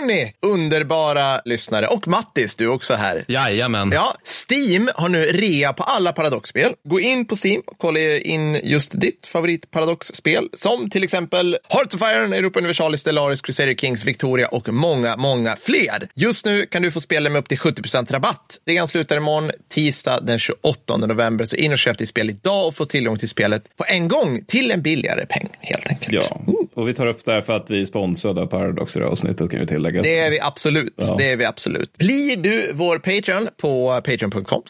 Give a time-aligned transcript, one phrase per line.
[0.00, 3.24] Hörni, underbara lyssnare och Mattis, du är också här.
[3.28, 3.90] Jajamän.
[3.92, 4.14] Ja,
[4.48, 6.72] Steam har nu rea på alla Paradox-spel.
[6.84, 11.94] Gå in på Steam och kolla in just ditt favorit Paradox-spel, som till exempel Hearts
[11.94, 16.08] of Iron, Europa Universalis, Stellaris, Crusader Kings, Victoria och många, många fler.
[16.14, 18.60] Just nu kan du få spela med upp till 70% rabatt.
[18.66, 22.74] Rean slutar imorgon, tisdag den 28 november, så in och köp ditt spel idag och
[22.74, 26.12] få tillgång till spelet på en gång till en billigare peng, helt enkelt.
[26.12, 26.40] Ja,
[26.74, 29.04] och vi tar upp det här för att vi är sponsrade av Paradox i det
[29.04, 30.06] här avsnittet kan ju tilläggas.
[30.06, 30.94] Det är vi absolut.
[30.96, 31.14] Ja.
[31.18, 31.98] Det är vi absolut.
[31.98, 34.62] Blir du vår Patreon på patreon.com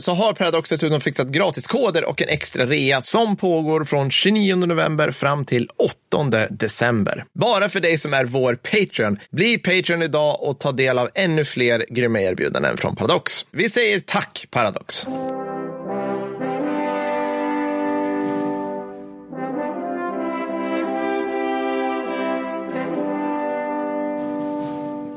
[0.00, 5.10] så har Paradox dessutom fixat gratiskoder och en extra rea som pågår från 29 november
[5.10, 5.68] fram till
[6.12, 7.24] 8 december.
[7.34, 9.18] Bara för dig som är vår Patreon.
[9.30, 13.46] Bli Patreon idag och ta del av ännu fler grymma erbjudanden från Paradox.
[13.50, 15.06] Vi säger tack Paradox.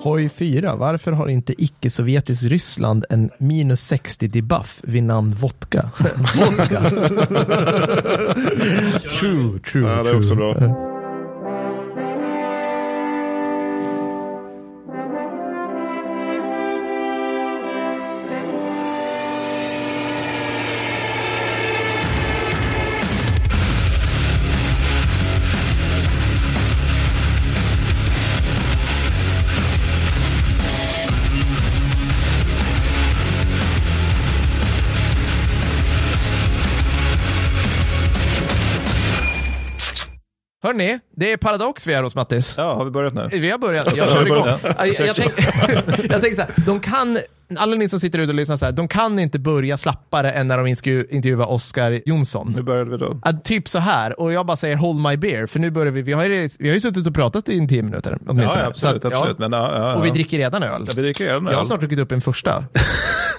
[0.03, 0.75] Hoj 4.
[0.75, 5.89] Varför har inte icke-sovjetiskt Ryssland en minus 60 debuff vid namn vodka?
[6.35, 6.81] vodka.
[9.20, 10.17] true, true, Ja, det är true.
[10.17, 10.55] också bra.
[40.71, 42.53] Hörni, det är Paradox vi är hos Mattis.
[42.57, 43.27] Ja, har vi börjat nu?
[43.31, 44.47] Vi har börjat, jag Ja, kör igång.
[44.47, 45.31] Jag, jag, jag, tänk,
[46.11, 47.17] jag tänker så här, de kan,
[47.57, 50.47] alla ni som sitter ute och lyssnar så här, de kan inte börja slappare än
[50.47, 52.53] när de insku- intervjuar Oscar Jonsson.
[52.55, 53.19] Nu började vi då.
[53.25, 56.01] Ja, typ så här, och jag bara säger hold my beer, för nu börjar vi,
[56.01, 58.61] vi har ju, vi har ju suttit och pratat i en tio minuter Ja, åtminstone.
[58.61, 59.37] ja, absolut, Så att, absolut.
[59.39, 60.13] Ja, Men, ja, ja, och vi ja.
[60.13, 60.83] dricker redan öl.
[60.87, 61.65] Ja, vi dricker redan Jag har öl.
[61.65, 62.63] snart druckit upp en första.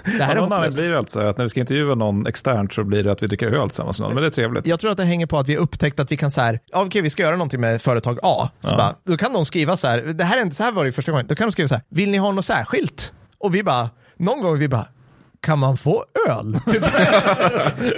[0.05, 2.85] det här är någon blir det alltså att när vi ska intervjua någon externt så
[2.85, 4.15] blir det att vi dricker öl tillsammans med någon.
[4.15, 4.67] Men det är trevligt.
[4.67, 6.85] Jag tror att det hänger på att vi upptäckt att vi kan så här, ja,
[6.85, 8.51] okej vi ska göra någonting med företag A.
[8.61, 10.85] Så bara, då kan de skriva så här, det här, är inte, så här var
[10.85, 13.13] det första gången, då kan de skriva så här, vill ni ha något särskilt?
[13.39, 14.87] Och vi bara, någon gång vi bara,
[15.43, 16.59] kan man få öl?
[16.73, 16.85] Typ.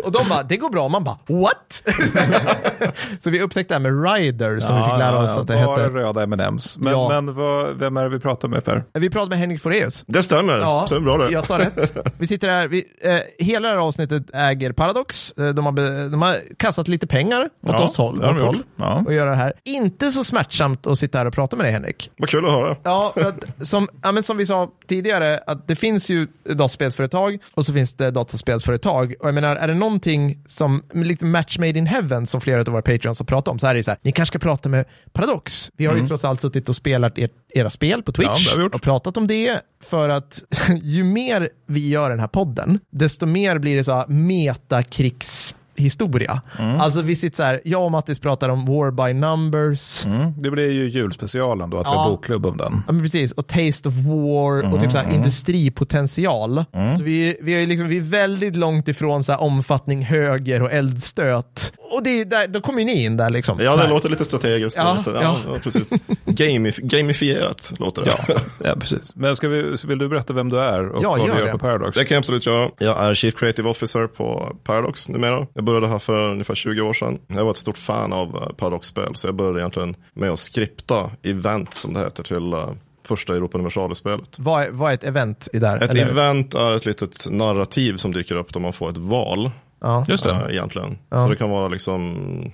[0.04, 0.88] och de bara, det går bra.
[0.88, 1.82] Man bara, what?
[3.24, 5.88] så vi upptäckte det här med Rider som vi fick lära oss att det hette.
[5.88, 6.76] röda M&M's.
[6.78, 7.08] Men, Ja.
[7.08, 8.84] men vad, vem är det vi pratar med Per?
[8.92, 10.04] Vi pratade med Henrik Foreus.
[10.06, 10.58] Det stämmer.
[10.58, 11.32] Ja, Stämmer bra det.
[11.32, 11.96] jag sa rätt.
[12.18, 13.16] Vi sitter här, vi, eh,
[13.46, 15.32] hela det här avsnittet äger Paradox.
[15.38, 18.40] Eh, de, har, be- de har kastat lite pengar åt Ja, oss håll, det vårt
[18.42, 18.62] håll.
[18.76, 19.02] Ja.
[19.06, 19.52] och göra det här.
[19.64, 22.10] Inte så smärtsamt att sitta här och prata med dig Henrik.
[22.16, 22.76] Vad kul att höra.
[22.82, 27.33] Ja, för att som, ja, men som vi sa tidigare, att det finns ju dataspelsföretag
[27.54, 29.14] och så finns det dataspelsföretag.
[29.20, 32.66] Och jag menar, är det någonting som, lite match made in heaven som flera av
[32.66, 34.68] våra patreons har pratat om, så här är det så här, ni kanske ska prata
[34.68, 35.70] med Paradox.
[35.76, 38.30] Vi har ju trots allt suttit och spelat er, era spel på Mm.
[38.30, 38.74] Ja, Twitch gjort.
[38.74, 40.42] och pratat om det, för att
[40.82, 46.40] ju mer vi gör den här podden, desto mer blir det så här metakrigs historia.
[46.58, 46.80] Mm.
[46.80, 50.32] Alltså vi sitter så här, jag och Mattis pratar om War by Numbers, Mm.
[50.38, 51.96] Det blir ju julspecialen då, att vi Ja.
[52.02, 52.82] har bokklubb om den.
[52.86, 53.32] Ja, men precis.
[53.32, 56.64] Och Taste of War och typ så här industripotential.
[56.98, 60.72] Så vi, vi, är liksom, vi är väldigt långt ifrån så här omfattning höger och
[60.72, 61.72] eldstöt.
[61.94, 63.58] Och det är där, då kommer ju ni in där liksom.
[63.60, 63.88] Ja, det Där.
[63.88, 64.76] låter lite strategiskt.
[64.76, 65.56] Ja, lite, ja, ja.
[65.62, 65.88] precis.
[66.24, 68.14] Gamif gamifierat låter det.
[68.28, 68.34] Ja,
[68.64, 69.14] ja, precis.
[69.14, 71.52] Men ska vi, vill du berätta vem du är och Ja, vad du gör det.
[71.52, 71.96] på Paradox?
[71.96, 72.70] Det kan jag absolut göra.
[72.78, 75.46] Jag är Chief Creative Officer på Paradox numera.
[75.54, 77.18] Jag började här för ungefär 20 år sedan.
[77.26, 81.10] Jag var ett stort fan av eh, Paradox-spel, så jag började egentligen med att skripta
[81.22, 82.68] event, som det heter, till eh,
[83.06, 84.28] första Europa Universalis-spelet.
[84.38, 85.76] Vad, är, vad är ett event i där?
[85.76, 86.06] Ett eller?
[86.06, 89.50] event är ett litet narrativ som dyker upp då man får ett val,
[89.84, 90.04] Ja.
[90.08, 90.30] Just det.
[90.30, 90.98] eh, egentligen.
[91.10, 91.22] Ja.
[91.22, 92.52] Så det kan vara liksom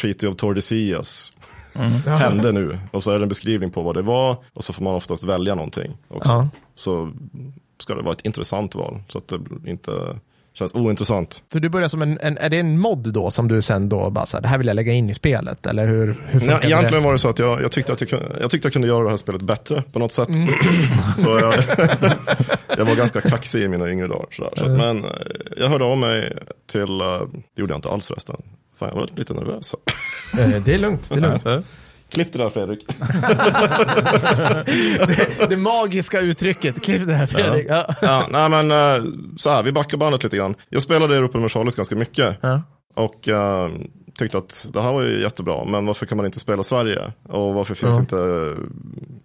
[0.00, 1.32] Treaty of Tordesillas
[1.78, 1.92] Mm.
[1.92, 2.78] hände nu.
[2.92, 5.24] Och så är det en beskrivning på vad det var och så får man oftast
[5.24, 6.32] välja någonting också.
[6.32, 6.48] Ja.
[6.74, 7.12] Så
[7.78, 9.38] ska det vara ett intressant val så att det
[9.70, 10.18] inte
[10.58, 11.42] känns ointressant.
[11.52, 14.10] Så du börjar som en, en, är det en mod då som du sen då
[14.10, 15.66] bara så här, det här vill jag lägga in i spelet?
[15.66, 17.00] Eller hur, hur funkar egentligen det?
[17.00, 19.04] var det så att jag, jag, tyckte att jag, kunde, jag tyckte jag kunde göra
[19.04, 20.28] det här spelet bättre på något sätt.
[20.28, 20.48] Mm.
[21.16, 21.54] så jag,
[22.78, 24.26] jag var ganska kaxig i mina yngre dagar.
[24.30, 24.50] Sådär.
[24.56, 25.10] Så att, men eh,
[25.56, 26.36] jag hörde av mig
[26.66, 27.20] till, eh,
[27.54, 28.36] det gjorde jag inte alls förresten.
[28.78, 29.74] Fan, jag var lite nervös.
[30.38, 31.44] Eh, Det är lugnt, det är lugnt.
[32.16, 32.86] Klipp det där Fredrik.
[35.48, 37.66] det magiska uttrycket, klipp det här Fredrik.
[37.68, 37.94] Ja.
[38.02, 39.04] ja, nej men eh,
[39.38, 40.54] så här, vi backar bandet lite grann.
[40.68, 42.36] Jag spelade Europa Universalis ganska mycket.
[42.40, 42.62] Ja.
[42.94, 43.68] Och eh,
[44.18, 47.12] tyckte att det här var ju jättebra, men varför kan man inte spela Sverige?
[47.28, 48.00] Och varför finns Ja.
[48.00, 48.54] inte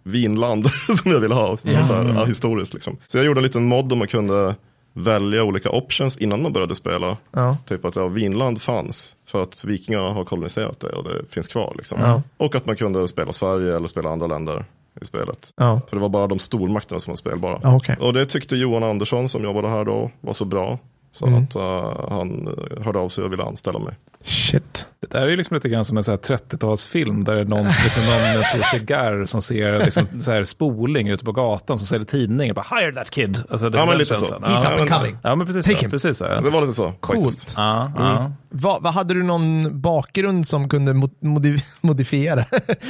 [0.03, 0.67] Vinland
[1.01, 1.83] som jag vill ha, Ja.
[1.83, 2.97] så här, historiskt liksom.
[3.07, 4.55] Så jag gjorde en liten mod där man kunde
[4.93, 7.17] välja olika options innan man började spela.
[7.31, 7.57] Ja.
[7.67, 11.73] Typ att ja, Vinland fanns för att vikingarna har koloniserat det och det finns kvar.
[11.77, 11.99] Liksom.
[12.01, 12.21] Ja.
[12.37, 14.65] Och att man kunde spela Sverige eller spela andra länder
[15.01, 15.53] i spelet.
[15.57, 15.81] Ja.
[15.89, 17.59] För det var bara de stormakterna som var spelbara.
[17.63, 17.95] Ja, okej.
[17.99, 20.79] Och det tyckte Johan Andersson som jobbade här då var så bra.
[21.11, 21.43] Så Mm.
[21.43, 23.93] att eh, han eh, hörde av sig och ville anställa mig.
[24.23, 24.87] Shit.
[25.01, 27.45] Det där är ju liksom lite grann som en så här 30-talsfilm där det är
[27.45, 31.31] någon, liksom någon med en stor cigarr som ser liksom så här spoling ute på
[31.31, 32.53] gatan som säljer tidningar.
[32.53, 33.37] Bara hire that kid.
[33.49, 34.19] Alltså, det Ja, men lite så.
[34.25, 34.43] känslan.
[34.43, 35.17] He's Ja, up and coming.
[35.23, 35.81] ja, men precis Take så.
[35.81, 35.91] him.
[35.91, 36.41] Precis så ja.
[36.41, 37.53] Det var lite så Coolt.
[37.57, 38.31] Ja, ja.
[38.53, 42.45] Vad, vad hade du någon bakgrund som kunde mo- modiv- modifiera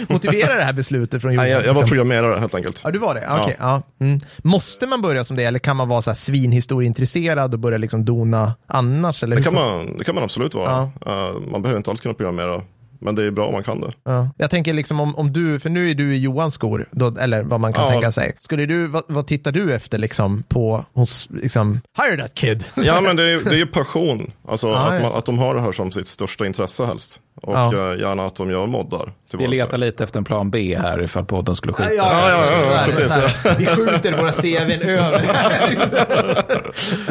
[0.09, 1.43] motivera det här beslutet från Johan?
[1.45, 1.89] Nej, jag, jag var liksom?
[1.89, 2.81] programmerare helt enkelt.
[2.83, 3.21] Ja, du var det?
[3.21, 3.41] Ja.
[3.41, 3.81] Okej, ja.
[3.99, 4.19] Mm.
[4.37, 8.05] Måste man börja som det, eller kan man vara så här svinhistorieintresserad och börja liksom
[8.05, 9.23] dona annars?
[9.23, 10.81] Eller Det kan, får- man, det kan man absolut vara.
[11.05, 11.20] Eh,
[11.51, 12.61] man behöver inte alls kunna programmera.
[13.03, 13.91] Men det är bra om man kan det.
[14.03, 14.29] Ja.
[14.37, 17.43] Jag tänker liksom om, om du, för nu är du i Johans skor, då, eller
[17.43, 17.89] vad man kan Ja.
[17.89, 18.35] tänka sig.
[18.39, 22.63] Skulle du, vad, vad tittar du efter liksom på hos, liksom, hire that kid?
[22.75, 24.31] Ja, men det är, det är ju passion.
[24.47, 27.19] Alltså Ja, att, man, att de har det här som sitt största intresse helst.
[27.43, 27.73] Och Ja.
[27.93, 29.13] eh, gärna att de gör moddar.
[29.33, 32.61] Vi letar lite efter en plan B här ifall podden skulle skita Ja, ja, ja,
[32.65, 33.17] ja, här, precis.
[33.59, 35.21] Vi skjuter våra CVn över.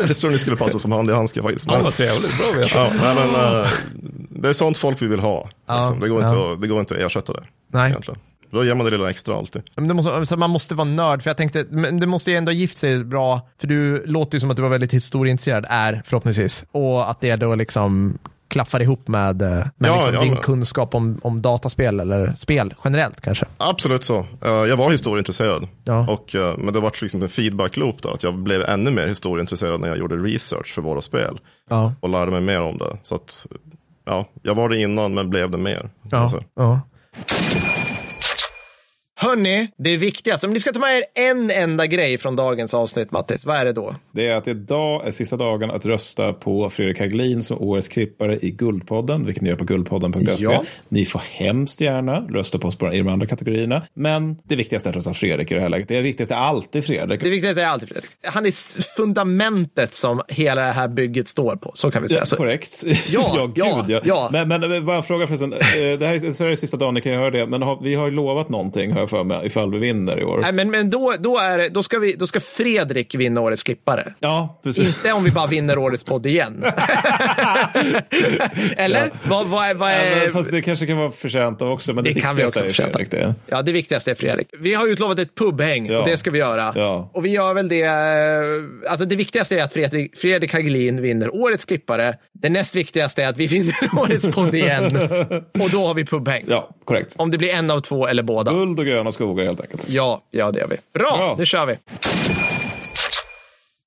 [0.08, 1.66] Det tror ni skulle passa som hand i handske faktiskt.
[1.70, 2.36] Ja, vad trevligt.
[2.38, 3.66] Bra ja, nej, men, eh,
[4.42, 5.48] det är sånt folk vi vill ha.
[5.66, 6.00] Ja, Liksom.
[6.00, 6.28] Det, går ja.
[6.28, 7.42] inte att, det går inte att ersätta det.
[7.72, 7.90] Nej.
[7.90, 8.20] Egentligen.
[8.50, 9.62] Då ger man det lilla extra alltid.
[9.76, 12.50] Men måste, så man måste vara nörd, för jag tänkte, men det måste ju ändå
[12.50, 16.02] ha gift sig bra, för du låter ju som att du var väldigt historieintresserad, är
[16.06, 20.32] förhoppningsvis, och att det då liksom klaffar ihop med, eh, med Ja, liksom ja, din
[20.32, 23.46] men- kunskap om, om dataspel, eller spel generellt kanske.
[23.56, 24.18] Absolut så.
[24.44, 25.68] Eh, jag var historieintresserad.
[25.84, 26.06] Ja.
[26.08, 28.08] Och, eh, men det var liksom en feedback loop då.
[28.10, 31.40] Att jag blev ännu mer historieintresserad när jag gjorde research för våra spel.
[32.00, 32.96] Och lärde mig mer om det.
[33.02, 33.46] Så att,
[34.10, 35.90] ja, jag var det innan men blev det mer.
[36.10, 36.30] Ja.
[36.30, 36.42] säga.
[36.56, 36.80] ja.
[39.22, 43.10] Hörni, det viktigaste, om ni ska ta med er en enda grej från dagens avsnitt,
[43.12, 43.94] Mattis, vad är det då?
[44.12, 48.38] Det är att idag är sista dagen att rösta på Fredrik Hagelin som årets klippare
[48.42, 50.34] i Guldpodden, vilket ni gör på guldpodden.se.
[50.38, 50.64] Ja.
[50.88, 53.82] Ni får hemskt gärna rösta på oss på i de andra kategorierna.
[53.94, 55.88] Men det viktigaste är att rösta Fredrik i det här läget.
[55.88, 57.20] Det viktigaste är alltid Fredrik.
[57.24, 58.10] Det viktigaste är alltid Fredrik.
[58.22, 58.52] Han är
[58.96, 62.22] fundamentet som hela det här bygget står på, så kan vi säga.
[62.30, 62.84] Ja, korrekt.
[63.12, 64.28] Ja, gud, ja, ja.
[64.32, 65.52] Men, men bara en fråga förresten.
[65.52, 65.58] Eh,
[65.98, 67.46] Det här är, så är det sista dagen, ni kan göra det.
[67.46, 70.38] Men har, vi har ju lovat någonting, jag för mig, ifall vi vinner i år.
[70.42, 74.14] Nej, men, men då, då, är då, ska vi, då ska Fredrik vinna årets klippare.
[74.20, 74.88] Ja, precis.
[75.04, 76.64] Inte om vi bara vinner årets podd igen.
[78.76, 79.10] Eller?
[79.28, 80.30] Vad, vad, är- vad Ja, men, är...
[80.32, 81.92] fast det kanske kan vara förtjänt av också.
[81.92, 82.64] Men det, Det kan vi också.
[82.64, 83.34] Fredrik det.
[83.46, 84.48] Ja, det viktigaste är Fredrik.
[84.60, 85.98] Vi har utlovat ett pubhäng Ja.
[85.98, 86.72] och det ska vi göra.
[86.74, 87.10] Ja.
[87.14, 87.82] Och vi gör väl det...
[87.82, 92.14] eh, Alltså det viktigaste är att Fredrik, Fredrik Hagelin vinner årets klippare.
[92.32, 94.96] Det näst viktigaste är att vi vinner årets podd igen.
[95.60, 96.44] Och då har vi pubhäng.
[96.48, 97.14] Ja, korrekt.
[97.18, 98.52] Om det blir en av två eller båda.
[98.52, 99.88] Guld och gröna skogar helt enkelt.
[99.88, 100.76] Ja, ja det gör vi.
[100.98, 101.34] Bra, Bra.
[101.38, 101.76] nu kör vi.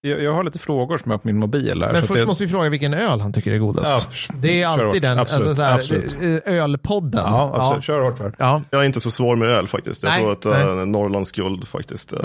[0.05, 1.83] Jag, jag har lite frågor som är på min mobil.
[1.83, 2.25] Här, Men först det...
[2.25, 4.07] måste vi fråga vilken öl han tycker är godast.
[4.29, 5.27] Ja, det är alltid den, hårt.
[5.27, 6.45] Absolut, alltså så här, absolut.
[6.47, 7.23] eh, ölpodden.
[7.25, 7.83] Ja, absolut.
[7.83, 8.33] Kör hårt för.
[8.39, 10.03] Ja, Jag är inte så svår med öl faktiskt.
[10.03, 12.13] Jag Nej, tror att uh, Norrlands guld faktiskt.
[12.13, 12.19] eh,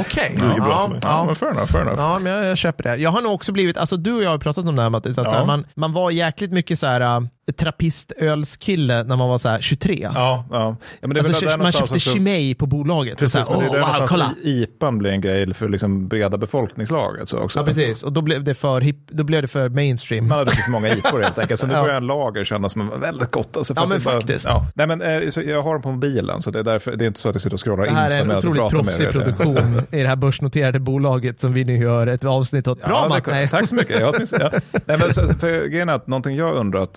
[0.00, 0.32] okej.
[0.40, 1.00] duger bra Ja, för mig.
[1.02, 1.24] Ja, ja.
[1.24, 1.98] men fair enough, fair enough.
[2.00, 2.96] Ja, men jag, jag köper det.
[2.96, 5.18] Jag har nog också blivit, alltså du och jag har pratat om det här Mattis,
[5.18, 5.32] att Ja.
[5.32, 9.98] här, man, man var jäkligt mycket så här trappistölskille när man var så här 23.
[10.02, 10.44] Ja, ja.
[10.50, 13.18] ja men det Alltså, där man köpte Chimay på bolaget.
[13.18, 14.34] Precis, och så men här, det är där wow, kolla!
[14.42, 17.28] IPAn blir en grej för liksom breda befolkningslaget.
[17.28, 17.58] Så också.
[17.58, 18.02] Ja, precis.
[18.02, 20.28] Och då blev det för, hip, då blev det för mainstream.
[20.28, 21.60] Man hade för många IPor helt enkelt.
[21.60, 21.82] Så nu Ja.
[21.82, 23.56] börjar en lager kännas som väldigt gott.
[23.56, 24.46] Alltså, för Ja, att men bara- faktiskt.
[24.46, 24.66] Ja.
[24.74, 27.06] Nej, men, eh, så jag har den på mobilen, så det är, därför, det är
[27.06, 29.82] inte så att jag sitter och scrollar det här är Insta en otroligt proffsig produktion
[29.90, 32.82] i det här börsnoterade bolaget som vi nu gör ett avsnitt åt.
[32.84, 33.50] Bra Ja, Matt!
[33.50, 34.00] tack så mycket.
[34.00, 34.50] Jag, ja.
[34.72, 36.90] Nej, men, för, grejen är att någonting jag undrat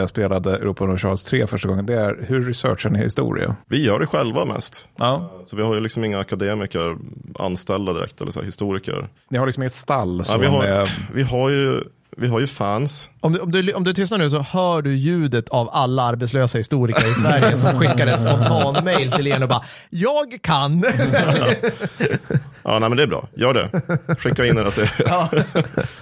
[0.00, 3.56] sedan jag spelade Europa Universals 3 första gången, det är hur researchar ni historia?
[3.68, 4.88] Vi gör det själva mest.
[4.96, 5.30] Ja.
[5.46, 6.96] Så vi har ju liksom inga akademiker
[7.38, 9.08] anställda direkt, eller så här, historiker.
[9.28, 11.08] Ni har liksom inget stall Ja, som vi, har, är...
[11.14, 11.80] vi, har ju,
[12.20, 13.10] vi har ju fans.
[13.20, 16.58] Om du, om, du, om du tystnar nu så hör du ljudet av alla arbetslösa
[16.58, 20.84] historiker i Sverige som skickar ett spontan mail till er och bara “Jag kan!”
[22.62, 23.28] Ja, nej men det är bra.
[23.34, 23.70] Gör det.
[24.18, 25.46] Skicka in era serier.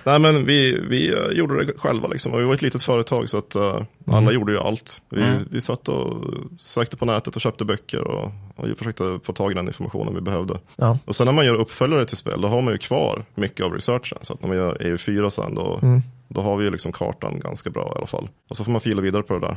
[0.04, 2.32] nej men vi, vi eh, gjorde det själva liksom.
[2.32, 5.02] Och vi var ett litet företag så att eh, alla gjorde ju allt.
[5.10, 6.24] Vi, vi satt och
[6.58, 10.20] sökte på nätet och köpte böcker och, och försökte få tag i den informationen vi
[10.20, 10.58] behövde.
[10.76, 10.98] Ja.
[11.04, 13.72] Och sen när man gör uppföljare till spel, då har man ju kvar mycket av
[13.72, 14.18] researchen.
[14.22, 15.80] Så att när man gör EU4 sen, då,
[16.28, 18.28] då har vi ju liksom kartan ganska bra i alla fall.
[18.50, 19.56] Och så får man fila vidare på det där.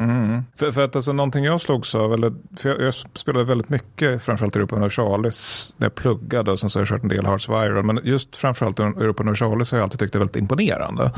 [0.00, 0.42] Mm.
[0.56, 4.22] För, för att alltså, någonting jag slogs av, eller, för jag, jag spelade väldigt mycket,
[4.22, 7.48] framförallt Europa Universalis, när jag pluggade och sen så har jag kört en del Hearts
[7.48, 11.10] of Iron, men just framförallt Europa Universalis har jag alltid tyckt är väldigt imponerande.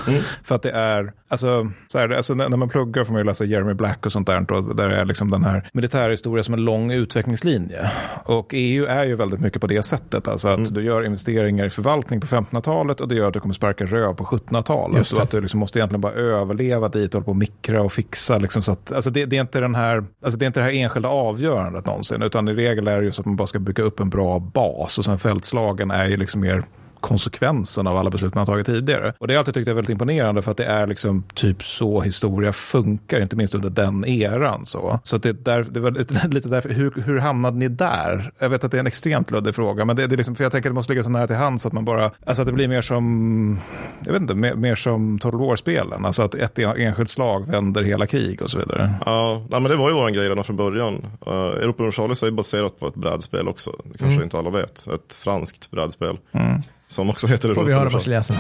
[0.45, 3.25] För att det är, alltså, så här, alltså när, när man pluggar får man ju
[3.25, 6.65] läsa Jeremy Black och sånt där, och där är liksom den här militärhistoria som en
[6.65, 7.91] lång utvecklingslinje.
[8.25, 11.71] Och EU är ju väldigt mycket på det sättet, alltså att du gör investeringar i
[11.71, 14.97] förvaltning på 1500-talet och det gör att du kommer sparka röv på 1700-talet.
[14.97, 15.17] Just det.
[15.17, 17.93] Och att du liksom måste egentligen bara överleva dit och hålla på och mikra och
[17.93, 20.61] fixa liksom så att, alltså det, det, är inte den här, alltså det är inte
[20.61, 23.47] det här enskilda avgörandet någonsin, utan i regel är det ju så att man bara
[23.47, 26.65] ska bygga upp en bra bas och sen fältslagen är ju liksom mer
[27.05, 29.13] konsekvensen av alla beslut man har tagit tidigare.
[29.19, 31.65] Och det har jag alltid tyckt är väldigt imponerande för att det är liksom typ
[31.65, 34.67] så historia funkar, inte minst under den eran.
[34.67, 38.33] Så, så att det, där, det var lite, lite därför, hur, hur hamnade ni där?
[38.39, 40.45] Jag vet att det är en extremt luddig fråga, men det, det är liksom, för
[40.45, 42.47] jag tänker att det måste ligga så nära till hands att man bara, alltså att
[42.47, 43.59] det blir mer som,
[44.05, 48.07] jag vet inte, mer, mer som Total War-spelen, alltså att ett enskilt slag vänder hela
[48.07, 48.95] krig och så vidare.
[49.07, 50.95] Ja, nej, men det var ju vår grej redan från början.
[51.27, 54.23] Uh, Europa Universalis är baserat på ett brädspel också, det kanske mm.
[54.23, 56.19] inte alla vet, ett franskt brädspel.
[56.33, 56.63] Mm.
[56.89, 58.37] Som också heter Får vi höra Marseljäsen.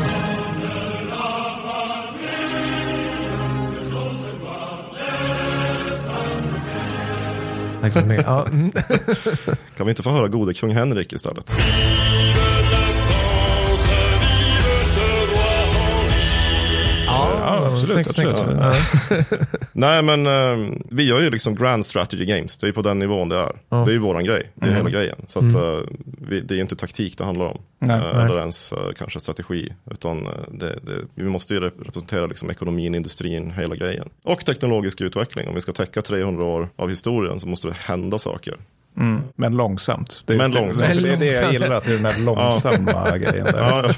[7.80, 8.26] Tack så mycket.
[8.26, 8.44] Ja.
[9.76, 11.50] kan vi inte få höra gode kung Henrik istället?
[17.82, 18.10] Absolut.
[18.10, 18.56] Snyggt, absolut.
[18.60, 19.46] Ja.
[19.72, 22.58] Nej, men uh, vi gör ju liksom grand strategy games.
[22.58, 23.52] Det är på den nivån det är.
[23.68, 23.76] Ja.
[23.76, 24.50] Det är ju våran grej.
[24.54, 24.76] Det är mm.
[24.76, 25.16] hela grejen.
[25.26, 25.80] Så att, uh,
[26.28, 27.58] vi, det är ju inte taktik det handlar om.
[27.78, 29.72] Nej, uh, eller ens kanske strategi.
[29.90, 34.08] Utan det, det, vi måste ju representera liksom ekonomin, industrin, hela grejen.
[34.22, 35.48] Och teknologisk utveckling.
[35.48, 38.54] Om vi ska täcka 300 år av historien så måste det hända saker.
[38.96, 39.22] Mm.
[39.36, 40.22] Men långsamt.
[40.26, 41.02] Det är, men långsamt.
[41.02, 43.44] Det är det jag gillar, att det är den där långsamma grejen.
[43.44, 43.94] Där.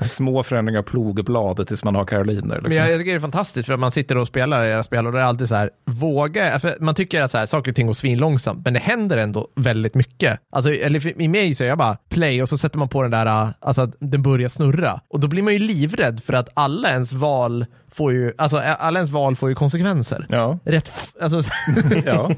[0.00, 2.54] Ja, Små förändringar av plogbladet tills man har karoliner.
[2.54, 2.68] Liksom.
[2.68, 5.06] Men jag, jag, tycker det är fantastiskt för att man sitter och spelar era spel
[5.06, 7.76] och det är alltid så här, våga, för man tycker att så här, saker och
[7.76, 10.40] ting går svinlångsamt, men det händer ändå väldigt mycket.
[10.52, 13.10] Alltså, eller i mig så är jag bara play och så sätter man på den
[13.10, 15.00] där, alltså att den börjar snurra.
[15.08, 18.98] Och då blir man ju livrädd för att alla ens val får ju, alltså alla
[18.98, 20.26] ens val får ju konsekvenser.
[20.28, 20.58] Ja.
[20.64, 21.38] Rätt, alltså,
[22.06, 22.30] ja.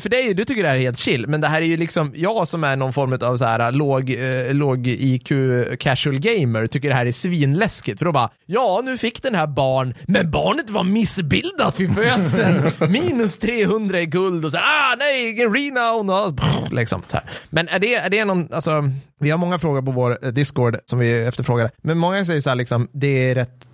[0.00, 2.12] för dig, du tycker det här är helt chill, men det här är ju liksom,
[2.16, 5.32] jag som är någon form av så här låg, eh, låg IQ
[5.78, 9.46] casual gamer, tycker det här är svinläskigt, för då bara, ja, nu fick den här
[9.46, 15.42] barn, men barnet var missbildat vid födseln, minus 300 i guld och så ah nej,
[15.42, 16.38] en renown, och,
[16.72, 17.02] liksom.
[17.08, 17.26] Så här.
[17.50, 18.90] Men är det, är det någon, alltså,
[19.20, 22.48] vi har många frågor på vår eh, Discord som vi efterfrågade, men många säger så
[22.48, 23.69] här, liksom, det är rätt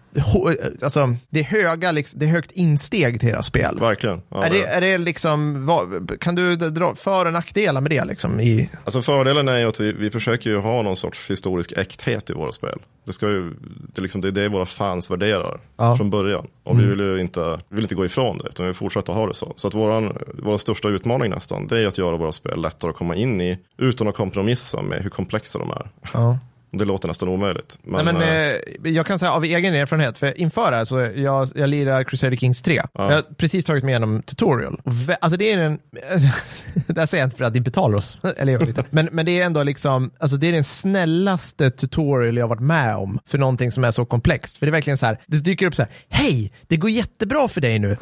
[0.83, 3.79] alltså, det är, höga, liksom, det är högt insteg till era spel.
[3.81, 4.23] Verkligen.
[4.29, 8.05] Ja, är, det, är det liksom, vad, kan du dra för och nackdelar med det?
[8.05, 8.71] Liksom, i...
[8.85, 12.33] Alltså fördelen är ju att vi, vi försöker ju ha någon sorts historisk äkthet i
[12.33, 12.79] våra spel.
[13.05, 13.55] Det, ska ju,
[13.95, 15.97] det, liksom, det är det våra fans värderar ja.
[15.97, 16.47] från början.
[16.63, 16.85] Och mm.
[16.85, 19.35] vi vill ju inte, vill inte gå ifrån det, utan vi vill fortsätta ha det
[19.35, 19.53] så.
[19.57, 22.97] Så att våran, våra största utmaning nästan, det är att göra våra spel lättare att
[22.97, 25.91] komma in i, utan att kompromissa med hur komplexa de är.
[26.13, 26.39] Ja.
[26.71, 27.79] Det låter nästan omöjligt.
[27.83, 28.51] Men, Nej, men eh,
[28.85, 32.05] eh, jag kan säga av egen erfarenhet, för inför det här så jag, jag lirar
[32.05, 32.83] Crusader Kings 3.
[32.93, 33.09] Ja.
[33.09, 34.81] Jag har precis tagit mig igenom tutorial.
[35.21, 35.79] Alltså det är en,
[36.87, 38.85] det här säger jag inte för att ni betalar oss, eller jag lite.
[38.91, 42.97] Men, men det är ändå liksom, alltså det är den snällaste tutorial jag varit med
[42.97, 44.59] om för någonting som är så komplext.
[44.59, 47.49] För det är verkligen så här, det dyker upp så här, hej, det går jättebra
[47.49, 47.97] för dig nu.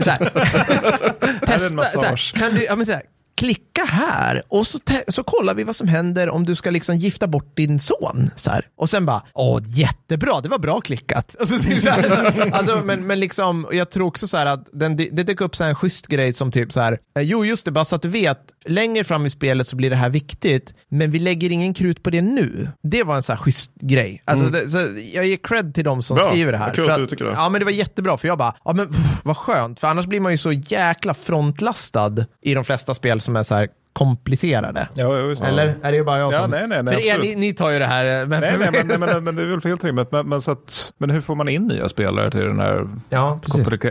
[0.00, 0.18] Så här,
[1.46, 3.02] testa, så här, kan du, ja, men så här,
[3.38, 4.78] klicka här och så,
[5.08, 8.30] så kollar vi vad som händer om du ska liksom gifta bort din son.
[8.36, 8.66] Så här.
[8.76, 11.36] Och sen bara, åh jättebra, det var bra klickat.
[11.40, 14.96] Alltså, typ så här, alltså, men, men liksom, jag tror också så här att den,
[14.96, 17.64] det dök upp så här en schysst grej som typ så här, eh, jo just
[17.64, 20.74] det, bara så att du vet, längre fram i spelet så blir det här viktigt,
[20.88, 22.68] men vi lägger ingen krut på det nu.
[22.82, 24.22] Det var en så här schysst grej.
[24.24, 24.52] Alltså, mm.
[24.52, 24.78] det, så
[25.14, 26.30] jag ger cred till de som bra.
[26.30, 26.74] skriver det här.
[26.74, 27.32] Kul att du tycker det.
[27.32, 30.06] Ja, men det var jättebra, för jag bara, ja men pff, vad skönt, för annars
[30.06, 34.88] blir man ju så jäkla frontlastad i de flesta spel som är så här komplicerade.
[34.94, 36.40] Ja, Eller är det bara jag som...
[36.40, 38.26] Ja, nej, nej, nej, för er, ni, ni, tar ju det här...
[38.26, 40.12] Men, nej, nej, men, men, men, det är väl helt rimligt.
[40.12, 43.40] Men, men, så att, men hur får man in nya spelare till den här ja,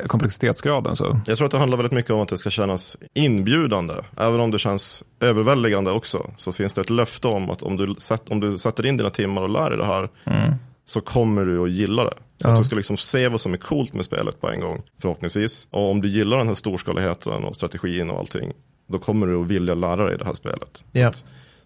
[0.08, 0.96] komplexitetsgraden?
[0.96, 1.20] Så?
[1.25, 3.94] Jag tror att det handlar väldigt mycket om att det ska kännas inbjudande.
[4.17, 6.32] Även om det känns överväldigande också.
[6.38, 9.10] Så finns det ett löfte om att om du, sätt, om du sätter in dina
[9.10, 10.53] timmar och lär dig det här mm.
[10.86, 12.13] så kommer du att gilla det.
[12.41, 12.51] Så ja.
[12.51, 15.67] att du ska liksom se vad som är coolt med spelet på en gång, förhoppningsvis.
[15.72, 18.53] Och om du gillar den här storskaligheten och strategin och allting,
[18.88, 20.86] då kommer du att vilja lära dig det här spelet.
[20.94, 21.13] Yeah.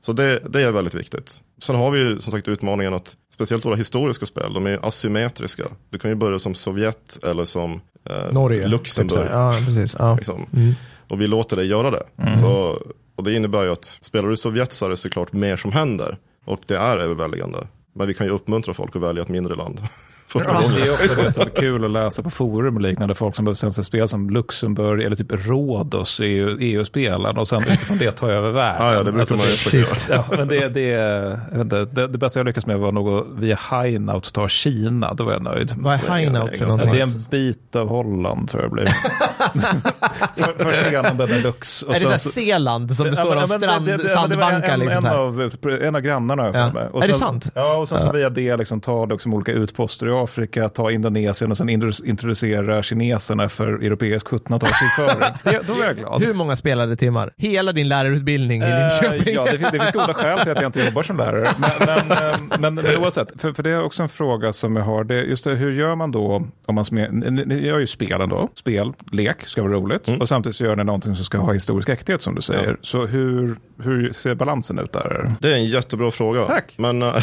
[0.02, 1.44] Så det, det, är väldigt viktigt.
[1.62, 5.64] Sen har vi ju som sagt utmaningen att speciellt våra historiska spel, de är asymmetriska.
[5.90, 9.28] Du kan ju börja som Sovjet eller som eh, Norge, Luxemburg.
[9.32, 9.96] Ja, precis.
[10.00, 10.16] Ja.
[10.16, 10.46] Liksom.
[10.54, 10.74] Mm.
[11.08, 12.04] Och vi låter dig göra det.
[12.18, 12.36] Mm.
[12.36, 12.82] Så,
[13.16, 16.18] och det innebär ju att spelar du Sovjet så är det såklart mer som händer.
[16.46, 17.58] Och det är överväldigande.
[17.94, 19.82] Men vi kan ju uppmuntra folk att välja ett mindre land.
[20.34, 23.16] Ja, det är också det som är kul att läsa på forum och liknande.
[23.16, 27.64] Folk som behöver sig spel som Luxemburg eller typ Rhodos är ju EU-spelaren och sen
[27.68, 28.82] utifrån det ta över världen.
[28.82, 30.82] Ja, ja det brukar alltså, man ju ja, men det, det,
[31.52, 35.14] jag inte, det, det, bästa jag lyckats med var nog via Highnout ta Kina.
[35.14, 35.74] Då var jag nöjd.
[35.78, 36.52] Vad är Highnout?
[36.52, 38.86] Det är en bit av Holland tror jag det blir.
[40.46, 41.84] för, första grannen Benelux.
[41.84, 44.74] Och är det så här Seeland som består av strand, det, det, sandbankar?
[44.74, 46.52] En, liksom en, av, en av grannarna.
[46.54, 46.90] Ja.
[46.92, 47.50] Och är det sant?
[47.56, 50.92] Ja, och sen så via det liksom tar det också olika utposter i Afrika, ta
[50.92, 55.34] Indonesien och sen introdu- introducera kineserna för europeisk 1700-talskrigföring.
[55.44, 56.24] Det- Då är jag glad.
[56.24, 57.34] Hur många spelade timmar?
[57.38, 59.28] Hela din lärarutbildning i Linköping?
[59.28, 61.50] Eh, ja, det, det finns goda skäl till att jag inte jobbar som lärare.
[61.58, 61.70] Men,
[62.08, 65.04] men, eh, men, men oavsett, för, för det är också en fråga som jag har.
[65.04, 67.88] Det, just det, hur gör man då, om man som är, ni, ni gör ju
[67.88, 70.08] spel ändå, spel, lek, ska vara roligt.
[70.20, 72.78] Och samtidigt så gör ni någonting som ska ha historisk äkthet som du säger.
[72.82, 75.32] Så hur, hur ser balansen ut där?
[75.40, 76.46] Det är en jättebra fråga.
[76.46, 76.74] Tack.
[76.78, 77.14] Men, äh,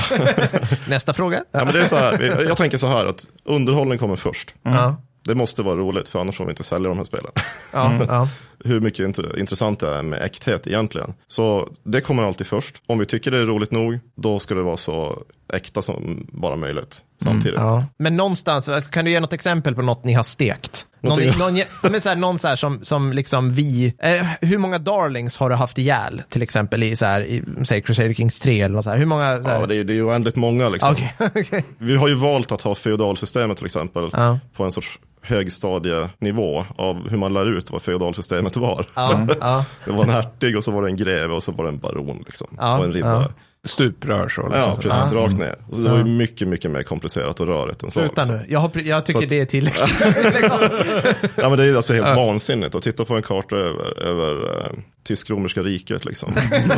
[0.88, 1.40] Nästa fråga?
[1.52, 4.54] ja, men det är så här, jag, jag tänker så här att underhållning kommer först.
[4.62, 4.96] Ja.
[5.24, 7.32] Det måste vara roligt, för annars får vi inte sälja de här spelen.
[7.72, 8.28] Ja, ja.
[8.64, 11.14] Hur mycket int- intressant det är med äkthet egentligen.
[11.28, 12.82] Så det kommer alltid först.
[12.86, 16.56] Om vi tycker det är roligt nog, då ska det vara så äkta som bara
[16.56, 17.58] möjligt samtidigt.
[17.58, 17.84] Ja.
[17.98, 20.86] Men någonstans, kan du ge något exempel på något ni har stekt?
[21.00, 24.78] Någon, någon, men så här, någon så här som, som liksom vi, eh, hur många
[24.78, 26.22] darlings har du haft ihjäl?
[26.28, 28.98] Till exempel i, så här, i säg Crusader Kings 3 eller något så här.
[28.98, 29.42] Hur många?
[29.42, 29.60] Så här?
[29.60, 30.92] Ja, det är, det är ju oändligt många liksom.
[30.92, 31.64] Okej, okej.
[31.78, 34.38] Vi har ju valt att ha feodalsystemet till exempel Ja.
[34.56, 38.86] på en sorts högstadienivå av hur man lär ut vad feodalsystemet var.
[38.94, 41.64] Ja, ja, Det var en hertig och så var det en greve och så var
[41.64, 42.48] det en baron liksom.
[42.58, 43.28] Och en riddare.
[43.62, 43.68] Ja.
[43.68, 44.40] Stuprör så.
[44.40, 44.76] Ja, liksom.
[44.90, 45.18] precis, Ja.
[45.26, 45.54] rakt ner.
[45.68, 48.00] Och så det var ju mycket, mycket mer komplicerat och rörigt än så.
[48.00, 48.36] Sluta liksom.
[48.36, 48.44] nu.
[48.48, 49.88] Jag, har, jag tycker att- det är tillräckligt.
[51.36, 54.72] Ja, men det är alltså helt vansinnigt att titta på en karta över, över eh,
[55.06, 56.32] tysk-romerska riket liksom.
[56.60, 56.72] Så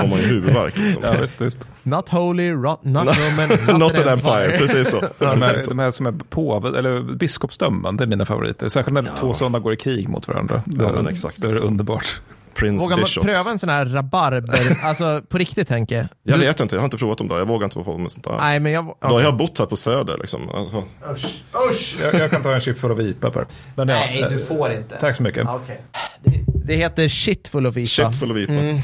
[0.00, 1.02] får man ju huvudvärk liksom.
[1.04, 1.68] Ja, visst, visst.
[1.82, 5.00] Not holy, rot, not Roman, not, Not an empire, precis så.
[5.18, 8.68] De här, de här som är påve, eller biskopsdömen, det är mina favoriter.
[8.68, 10.62] Särskilt när två sådana går i krig mot varandra.
[10.66, 11.64] Det, men exakt, det är så.
[11.64, 12.20] underbart.
[12.54, 13.24] Prince Vågar man Bishops.
[13.24, 16.06] pröva en sån här rabarber, alltså på riktigt tänker jag.
[16.22, 17.38] Jag vet inte, jag har inte provat dem där.
[17.38, 18.36] Jag vågar inte vara på med sånt där.
[18.40, 18.96] Nej, men jag...
[19.00, 20.48] Då har jag bott här på Söder liksom.
[20.50, 20.84] Alltså,
[21.70, 21.96] Usch!
[22.02, 23.46] Jag, jag kan ta en chip full av IPA per.
[23.74, 24.96] Men ja, Nej, du eh, får inte.
[24.96, 25.46] Tack så mycket.
[25.48, 25.80] Okej.
[26.24, 27.88] Det, det heter shit full of IPA.
[27.88, 28.52] shit full of IPA.
[28.52, 28.80] Mm.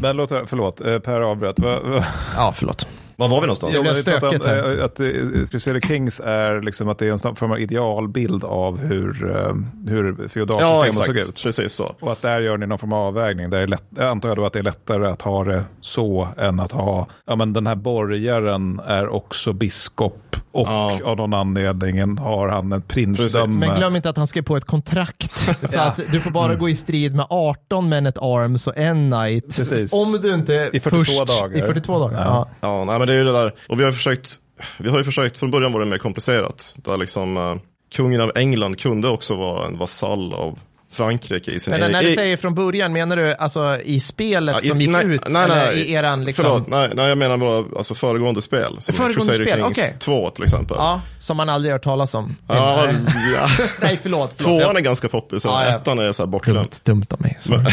[0.00, 1.58] Men låt, förlåt, eh, Per avbröt.
[1.58, 2.04] Va, va,
[2.36, 2.86] Ja, förlåt.
[3.16, 3.76] Var var vi någonstans?
[3.76, 4.78] Det blev stökigt här.
[4.78, 5.06] eh, Att eh,
[5.50, 9.54] Crusader Kings är liksom att det är en form av idealbild av hur, eh,
[9.90, 11.28] hur Ja, feodalsystemet såg exakt.
[11.28, 11.42] ut.
[11.42, 11.94] Precis så.
[12.00, 13.50] Och att där gör ni någon form av avvägning.
[13.50, 15.64] Där det är lätt, jag antar jag då att det är lättare att ha det
[15.80, 21.00] så än att ha, ja men den här borgaren är också biskop och Ja.
[21.04, 23.66] av någon anledning har han ett prinsdöme.
[23.66, 25.32] Men glöm inte att han skrev på ett kontrakt.
[25.72, 29.10] Så att du får bara gå i strid med 18 men at arms och en
[29.10, 29.56] knight.
[29.56, 29.92] Precis.
[29.92, 31.56] Om du inte I 42 först, dagar.
[31.56, 32.24] I 42 dagar.
[32.24, 32.48] Ja.
[32.60, 32.84] Ja.
[33.02, 33.54] Men det är ju det där.
[33.68, 34.34] Och vi har försökt,
[34.78, 36.74] vi har ju försökt, från början var det mer komplicerat.
[36.76, 37.54] Där liksom eh,
[37.94, 40.58] kungen av England kunde också vara en vasall av
[40.92, 44.54] Frankrike i sin Men egen- när du säger från början, menar du alltså i spelet
[44.54, 45.28] Ja, i- som gick nej, ut?
[45.28, 46.42] nej, nej, i eran liksom?
[46.44, 48.76] Förlåt, nej, nej, jag menar bara alltså föregående spel.
[48.80, 49.96] Som Föregående Crusader spel, okej.
[49.98, 50.76] 2 till exempel.
[50.80, 52.36] Ja, som man aldrig hört talas om.
[52.48, 52.88] Ja,
[53.34, 53.48] ja.
[53.80, 54.34] Nej, förlåt.
[54.36, 54.38] förlåt.
[54.62, 55.70] Tvåan är ganska poppis, Ja, ja.
[55.70, 56.76] ettan är så här Dumt, bortglömd.
[56.84, 57.38] dumt av mig.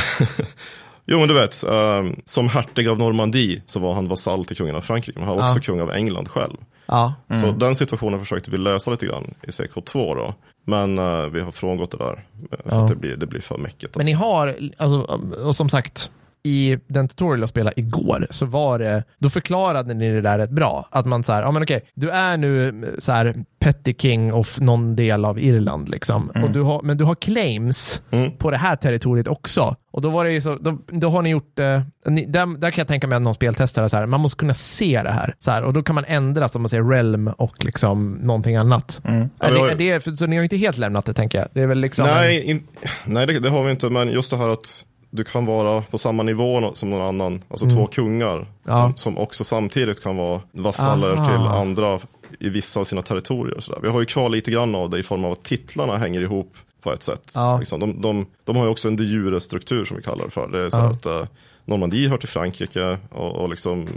[1.11, 4.75] Jo men du vet, ehm, som hertig av Normandie så var han vasall till kungen
[4.75, 5.61] av Frankrike, men han var också Ja.
[5.61, 6.57] kung av England själv.
[6.85, 7.13] Ja.
[7.41, 10.33] Så den situationen försökte vi lösa lite grann i CK2 då.
[10.65, 12.81] Men eh, vi har frångått det där, eh, för Ja.
[12.83, 13.95] att det blir, det blir för mäckigt.
[13.97, 14.25] Men ni Alltså.
[14.27, 14.97] har, alltså,
[15.43, 16.11] och som sagt,
[16.43, 20.49] i den tutorial jag spelade igår så var det, då förklarade ni det där rätt
[20.49, 20.87] bra.
[20.91, 24.59] Att man så här, ja men okej, du är nu så här petty king of
[24.59, 26.29] någon del av Irland liksom.
[26.43, 28.31] Och du har, men du har claims Mm.
[28.37, 29.75] på det här territoriet också.
[29.91, 32.71] Och då var det ju så, då, då har ni gjort, eh, ni, där, där
[32.71, 35.35] kan jag tänka mig att någon speltestare så här, man måste kunna se det här.
[35.39, 39.01] Så här och då kan man ändra som man säger realm och liksom någonting annat.
[39.03, 39.21] Mm.
[39.39, 41.47] Är Ja, har- är det, för, så ni har inte helt lämnat det tänker jag.
[41.53, 42.67] Det är väl liksom Nej, in,
[43.05, 45.97] nej det, det har vi inte, men just det här att du kan vara på
[45.97, 48.47] samma nivå som någon annan, alltså två kungar, Mm.
[48.63, 48.83] Ja.
[48.87, 51.27] som, som också samtidigt kan vara vasaller Aha.
[51.29, 51.99] till andra
[52.39, 53.59] i vissa av sina territorier.
[53.59, 53.79] Så där.
[53.81, 56.53] Vi har ju kvar lite grann av det i form av att titlarna hänger ihop
[56.81, 57.31] på ett sätt.
[57.33, 57.57] Ja.
[57.59, 60.31] Liksom, de, de, de har ju också en de jure struktur som vi kallar det
[60.31, 60.47] för.
[60.47, 60.89] Det är så Ja.
[60.89, 61.23] att eh,
[61.65, 63.87] Normandie hör till Frankrike och, och liksom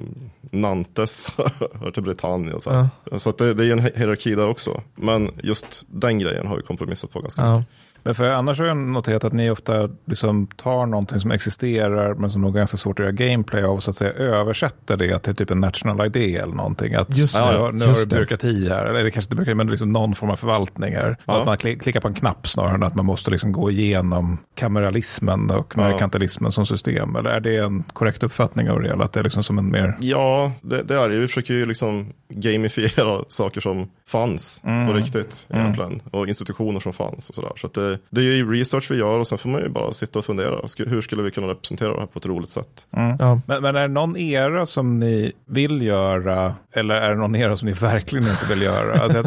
[0.51, 1.29] Nantes
[1.81, 2.61] hör till Britannien.
[2.61, 4.83] Så, så det, det är en hi- hierarki där också.
[4.95, 7.69] Men just den grejen har vi kompromissat på ganska mycket.
[8.05, 12.31] Men för annars har jag noterat att ni ofta liksom tar någonting som existerar men
[12.31, 15.19] som nog är ganska svårt att göra gameplay av och så att säga översätter det
[15.19, 16.95] till typ en national idé eller någonting.
[16.95, 19.55] Att Just det, har- nu just har du byråkrati här, eller det kanske inte byråkrati
[19.55, 21.17] men liksom någon form av förvaltning här.
[21.25, 21.41] Ja.
[21.41, 24.39] Att man kli- klickar på en knapp snarare än att man måste liksom gå igenom
[24.55, 25.83] kameralismen och Ja.
[25.83, 27.17] merkantilismen som system.
[27.17, 29.05] Eller är det en korrekt uppfattning av det hela?
[29.05, 29.97] Att det är liksom som en mer...
[30.01, 31.19] Ja, det, det är det.
[31.19, 36.03] Vi försöker ju liksom gamifiera saker som fanns på riktigt egentligen.
[36.11, 37.53] Och institutioner som fanns och sådär.
[37.57, 39.93] Så att det, det är ju research vi gör och sen får man ju bara
[39.93, 40.57] sitta och fundera.
[40.79, 42.87] Hur skulle vi kunna representera det här på ett roligt sätt?
[42.91, 43.41] Ja.
[43.47, 47.57] Men, men är det någon era som ni vill göra eller är det någon era
[47.57, 49.01] som ni verkligen inte vill göra?
[49.01, 49.23] Alltså,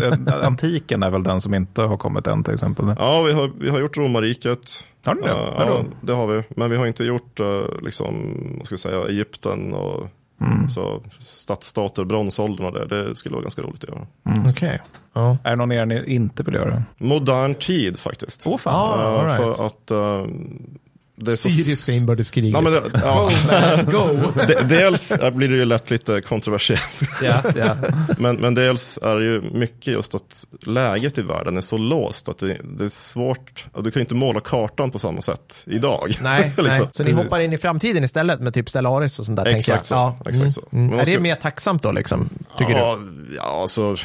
[0.45, 2.95] antiken är väl den som inte har kommit än till exempel.
[2.99, 4.85] Ja, vi har, vi har gjort romarriket.
[5.05, 5.27] Har ni det?
[5.27, 5.71] Ja, Vadå?
[5.73, 6.43] ja, det har vi.
[6.49, 8.15] Men vi har inte gjort eh, liksom,
[8.57, 10.07] vad ska jag säga, Egypten och
[10.69, 14.07] Så stadsstater, bronsåldern och det, det skulle vara ganska roligt att göra.
[14.49, 14.81] Okej.
[15.13, 15.37] Ja.
[15.43, 16.83] Är det någon er ni inte vill göra?
[16.97, 18.43] Modern tid faktiskt.
[18.47, 18.73] Åh fan.
[18.99, 19.57] Ah, Eh, all right.
[19.57, 20.25] För att eh,
[21.15, 21.49] det så...
[21.49, 22.53] Syriska inbördeskriget.
[22.53, 23.31] Ja, men det, ja,
[23.91, 24.07] Go!
[24.47, 26.81] de, dels blir det ju lätt lite kontroversiellt.
[27.21, 27.75] Ja, ja.
[28.17, 32.29] Men, men dels är det ju mycket just att läget i världen är så låst
[32.29, 33.65] att det, det är svårt.
[33.75, 36.17] Du kan ju inte måla kartan på samma sätt idag.
[36.21, 36.65] Nej, nej.
[36.65, 36.87] Liksom.
[36.91, 37.23] så ni Precis.
[37.23, 39.45] hoppar in i framtiden istället med typ Stellaris och sånt där?
[39.45, 40.17] Exakt så, Ja.
[40.29, 40.61] exakt så.
[40.61, 40.69] Mm.
[40.71, 42.29] Men man Är det ska- mer tacksamt då liksom?
[42.57, 42.79] Tycker du?
[42.79, 42.99] ja,
[43.35, 43.95] Ja, alltså,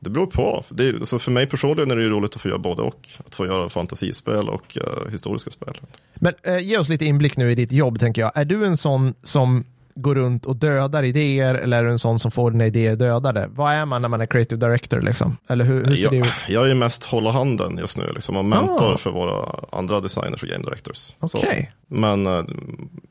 [0.00, 0.64] det beror på.
[0.68, 3.08] Det är, alltså för mig personligen är det ju roligt att få göra både och.
[3.26, 5.80] Att få göra fantasispel och eh, historiska spel.
[6.24, 8.32] Men eh, ge oss lite inblick nu i ditt jobb, tänker jag.
[8.34, 9.64] Är du en sån som
[9.96, 13.48] går runt och dödar idéer eller är du en sån som får dina idéer dödade?
[13.54, 15.36] Vad är man när man är creative director liksom?
[15.48, 16.32] Eller hur, hur ser det Jag, ut?
[16.48, 18.98] jag är mest hålla handen just nu, liksom, och mentor Ah.
[18.98, 20.96] för våra andra designers och game directors.
[20.96, 21.38] Så.
[21.38, 21.72] Okej.
[21.88, 22.44] Men eh,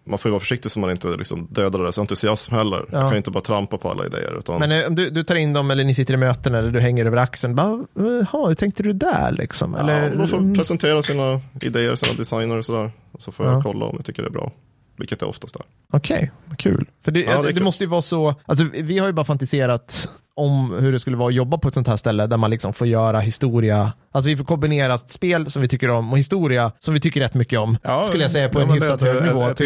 [0.05, 2.85] man får ju vara försiktig så man inte liksom, dödar deras entusiasm heller.
[2.91, 2.97] Ja.
[2.97, 4.37] Man kan ju inte bara trampa på alla idéer.
[4.39, 6.71] Utan, Men eh, om du, du tar in dem eller ni sitter i möten eller
[6.71, 7.55] du hänger över axeln.
[7.55, 9.75] Bara, Jaha, hur tänkte du där liksom?
[9.75, 12.91] Eller, ja, de får presentera sina idéer, sina designer och sådär.
[13.11, 13.51] Och så får Ja.
[13.51, 14.51] jag kolla om jag tycker det är bra.
[14.95, 15.63] Vilket är oftast är.
[15.91, 16.89] Okej, vad kul.
[17.03, 20.09] För det, Ja, det det, måste ju vara så, alltså vi har ju bara fantiserat
[20.35, 22.73] om hur det skulle vara att jobba på ett sånt här ställe där man liksom
[22.73, 26.93] får göra historia, alltså vi får kombinera spel som vi tycker om och historia som
[26.93, 29.23] vi tycker rätt mycket om, Ja, skulle jag säga på ja, en det hyfsat hög
[29.23, 29.49] nivå.
[29.49, 29.57] ett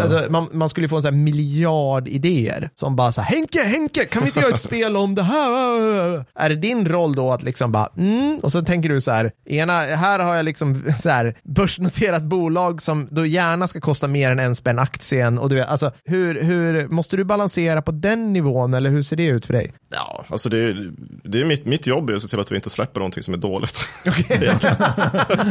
[0.00, 4.04] alltså, man, man skulle få en sån miljard idéer som bara så här, Henke, Henke,
[4.04, 6.24] kan vi inte göra ett spel om det här?
[6.34, 9.32] Är det din roll då att liksom bara, mm, och så tänker du så här,
[9.46, 14.30] ena, här har jag liksom så här, börsnoterat bolag som då gärna ska kosta mer
[14.30, 18.74] än en spänn aktien och du alltså hur, hur, måste du balansera på den nivån
[18.74, 19.72] eller hur ser det ut för dig?
[19.94, 20.92] Ja, alltså det är,
[21.24, 23.34] det är mitt, mitt jobb är att se till att vi inte släpper någonting som
[23.34, 23.78] är dåligt.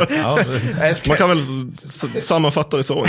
[0.09, 0.39] Ja,
[1.07, 1.71] Man kan väl
[2.21, 3.05] sammanfatta det så.
[3.05, 3.07] är,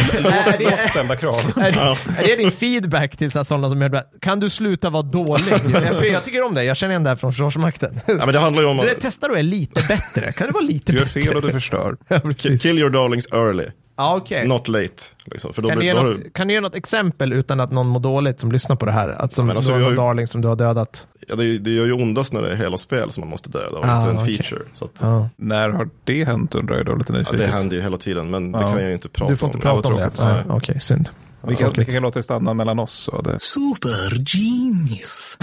[1.09, 1.53] det, krav.
[1.57, 4.05] är, det, är det din feedback till sådana som gör det?
[4.21, 5.45] Kan du sluta vara dålig?
[5.73, 8.01] Jag, för jag tycker om det, jag känner igen det här från Försvarsmakten.
[8.07, 10.33] Ja, men det handlar ju om Du att testar och är lite bättre.
[10.33, 11.23] Kan du vara lite Du gör bättre?
[11.23, 11.97] fel och du förstör.
[12.09, 13.67] Ja, kill your darlings early,
[13.97, 14.49] Ja, okej.
[14.49, 14.95] not late.
[15.25, 15.53] Liksom.
[15.55, 18.01] För då Kan, du ge något, kan du ge något exempel utan att någon mår
[18.01, 19.09] dåligt som lyssnar på det här?
[19.09, 21.07] Att som Men alltså, du någon ju- darling som du har dödat?
[21.29, 23.79] ja, det, det gör ju ondast när det är hela spel som man måste döda
[23.79, 24.37] och Ah, inte en okej.
[24.37, 24.63] feature.
[24.73, 25.29] Så att, Ja.
[25.37, 27.41] När har det hänt undrar jag då lite ja, nyfiket.
[27.41, 28.69] det händer ju hela tiden, men det Ja.
[28.73, 29.31] kan jag ju inte prata om.
[29.33, 30.25] Du får inte Det var prata om det?
[30.25, 30.43] Nej.
[30.57, 31.09] Okej, synd.
[31.49, 32.93] Vilka, vilka låter det stanna mellan oss?
[32.93, 33.37] Så det.
[33.41, 33.91] Super
[34.37, 35.39] genius.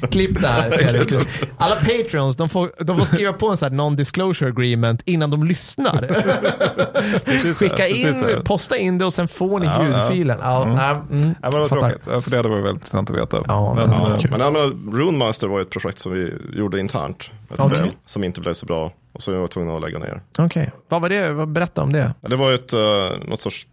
[0.10, 0.38] Klipp.
[0.38, 1.28] Fredrik.
[1.58, 5.44] Alla patreons, de får, de får skriva på en sån här non-disclosure agreement innan de
[5.44, 6.00] lyssnar.
[7.54, 8.40] Skicka precis in, så.
[8.44, 10.02] posta in det och sen får ni Ja, ja.
[10.02, 10.38] ljudfilen.
[10.42, 10.74] Ja, Mm.
[10.74, 13.42] nej, mm, Ja, men vad tråkigt, ja, för det hade varit väldigt intressant att veta.
[13.48, 14.30] Ja, men, ja, eh.
[14.30, 17.30] Men, ja, men Rune Master var ett projekt som vi gjorde internt.
[17.52, 17.78] Ett Okej.
[17.78, 20.22] spel som inte blev så bra och som jag var tvungen att lägga ner.
[20.38, 21.46] Okej, vad var det?
[21.46, 22.14] Berätta om det.
[22.20, 22.80] Ja, Det var ju ett, uh,
[23.28, 23.66] något sorts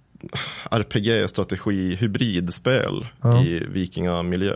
[0.72, 3.44] RPG-strategi hybridspel Ja.
[3.44, 4.56] i vikingamiljö.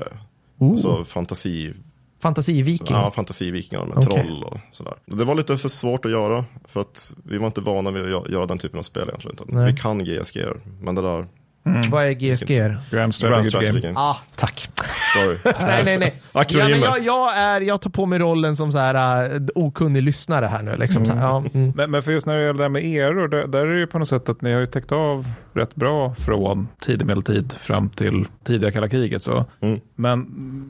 [0.57, 1.73] Oh, Alltså fantasi,
[2.21, 2.87] Fantasiviking.
[2.97, 4.23] ja, fantasivikingar med Okej.
[4.23, 4.93] troll och sådär.
[5.05, 8.09] Det var lite för svårt att göra för att vi var inte vana vid att
[8.09, 9.37] gö- göra den typen av spel egentligen.
[9.47, 9.71] Nej.
[9.71, 10.37] Vi kan GSG,
[10.81, 11.27] men det där,
[11.63, 12.75] Vad är GSG?
[12.91, 13.79] Grand Strategy, Game.
[13.79, 14.69] Games, Ah, tack.
[15.13, 15.37] sorry.
[15.59, 16.21] nej, nej, nej.
[16.33, 20.03] Ja, men jag, jag, är, jag tar på mig rollen som så här, uh, okunnig
[20.03, 20.75] lyssnare här nu.
[20.79, 21.73] Liksom, så här, ja, mm.
[21.75, 23.79] Men, men för just när det gäller det här med eror, där, där är det
[23.79, 27.53] ju på något sätt att ni har ju täckt av rätt bra från tidig medeltid
[27.53, 29.23] fram till tidiga kalla kriget.
[29.23, 29.45] Så.
[29.61, 29.79] Mm.
[29.95, 30.27] Men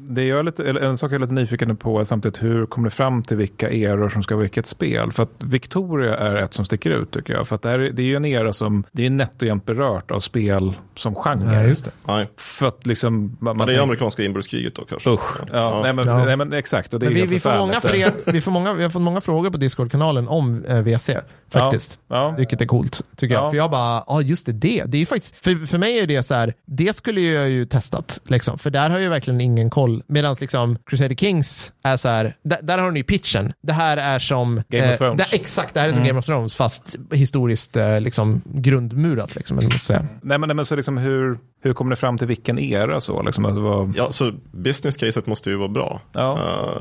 [0.10, 2.90] det är lite, eller en sak jag är lite nyfiken på är samtidigt hur kommer
[2.90, 5.12] det fram till vilka eror som ska vara vilket spel?
[5.12, 7.48] För att Victoria är ett som sticker ut tycker jag.
[7.48, 9.48] För att det, här, är- det är ju en era som, det är nätt och
[9.48, 11.54] jämnt berört av spel som genre.
[11.56, 11.92] Ja, just det.
[12.08, 13.38] Nej, För att liksom...
[13.40, 15.10] Man, men det är tänker- amerikanska inbördeskriget då kanske.
[15.10, 15.38] Usch.
[15.40, 15.80] Ja, Ja.
[15.84, 16.26] Nej, men, Ja.
[16.26, 16.94] nej men exakt.
[16.94, 19.02] Och det är Men vi, vi, får många fler, vi, får många, vi har fått
[19.02, 21.10] många frågor på Discord-kanalen om eh, WC,
[21.50, 22.00] faktiskt.
[22.08, 22.36] Ja.
[22.38, 23.44] Vilket är coolt, tycker jag.
[23.44, 23.50] Ja.
[23.50, 24.84] För jag bara, ja just det, det.
[24.88, 27.66] Det är ju faktiskt, för, för mig är det så här, det skulle jag ju
[27.66, 28.60] testat, liksom.
[28.60, 30.04] För där har jag ju verkligen ingen koll.
[30.08, 33.54] Medan liksom Crusader Kings är så här, där, där har ni ju pitchen.
[33.62, 34.64] Det här är som...
[34.70, 35.30] Game of Thrones.
[35.30, 39.58] det, exakt, det här är som Game of Thrones, fast historiskt eh, liksom grundmurat, liksom,
[39.58, 40.06] eller säga.
[40.22, 43.22] Nej men, nej, men så liksom hur, hur kommer det fram till vilken era så?
[43.22, 46.02] Liksom, det var, Ja, så business caset måste ju vara bra.
[46.12, 46.40] ja.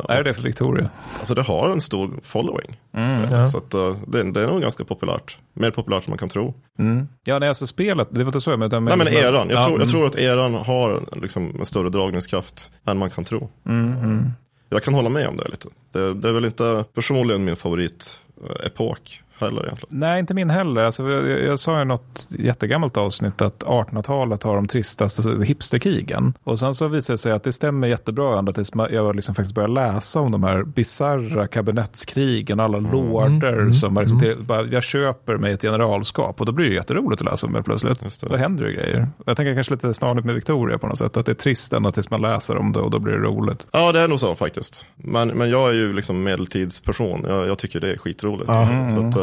[0.08, 0.90] Eh, är det för Victoria?
[1.18, 2.80] Alltså det har en stor following.
[2.94, 3.32] Mm.
[3.32, 3.48] Ja.
[3.48, 5.36] Så att, eh, det, det är nog ganska populärt.
[5.52, 6.54] Mer populärt än man kan tro.
[6.78, 7.08] Mm.
[7.24, 8.80] Ja, nej, alltså spelet, det var inte så jag menade.
[8.80, 9.88] Nej men eran, jag, ja, tror, jag mm.
[9.88, 13.50] tror att eran har liksom en större dragningskraft än man kan tro.
[13.66, 14.30] Mm, mm.
[14.68, 15.68] Jag kan hålla med om det lite.
[15.92, 19.98] Det, det är väl inte personligen min favorit eh, epok heller egentligen.
[20.00, 20.82] Nej, inte min heller.
[20.84, 26.34] Alltså, jag, jag sa i något jättegammalt avsnitt att 1800-talet har de tristaste hipsterkrigen.
[26.44, 29.54] Och sen så visade det sig att det stämmer jättebra ända tills jag liksom faktiskt
[29.54, 34.62] började läsa om de här bisarra kabinettskrigen och alla lorder som har liksom till, bara,
[34.62, 38.02] jag köper mig ett generalskap och då blir det jätteroligt att läsa om det plötsligt.
[38.02, 38.28] Just det.
[38.28, 39.08] Då händer det grejer.
[39.26, 41.92] Jag tänker kanske lite snarligt med Victoria på något sätt, att det är trist ända
[41.92, 43.66] tills man läser om det och då blir det roligt.
[43.72, 44.86] Ja, det är nog så faktiskt.
[44.96, 47.24] Men, men jag är ju liksom medeltidsperson.
[47.28, 48.50] Jag, jag tycker det är skitroligt.
[48.50, 49.00] alltså.
[49.00, 49.16] Så att,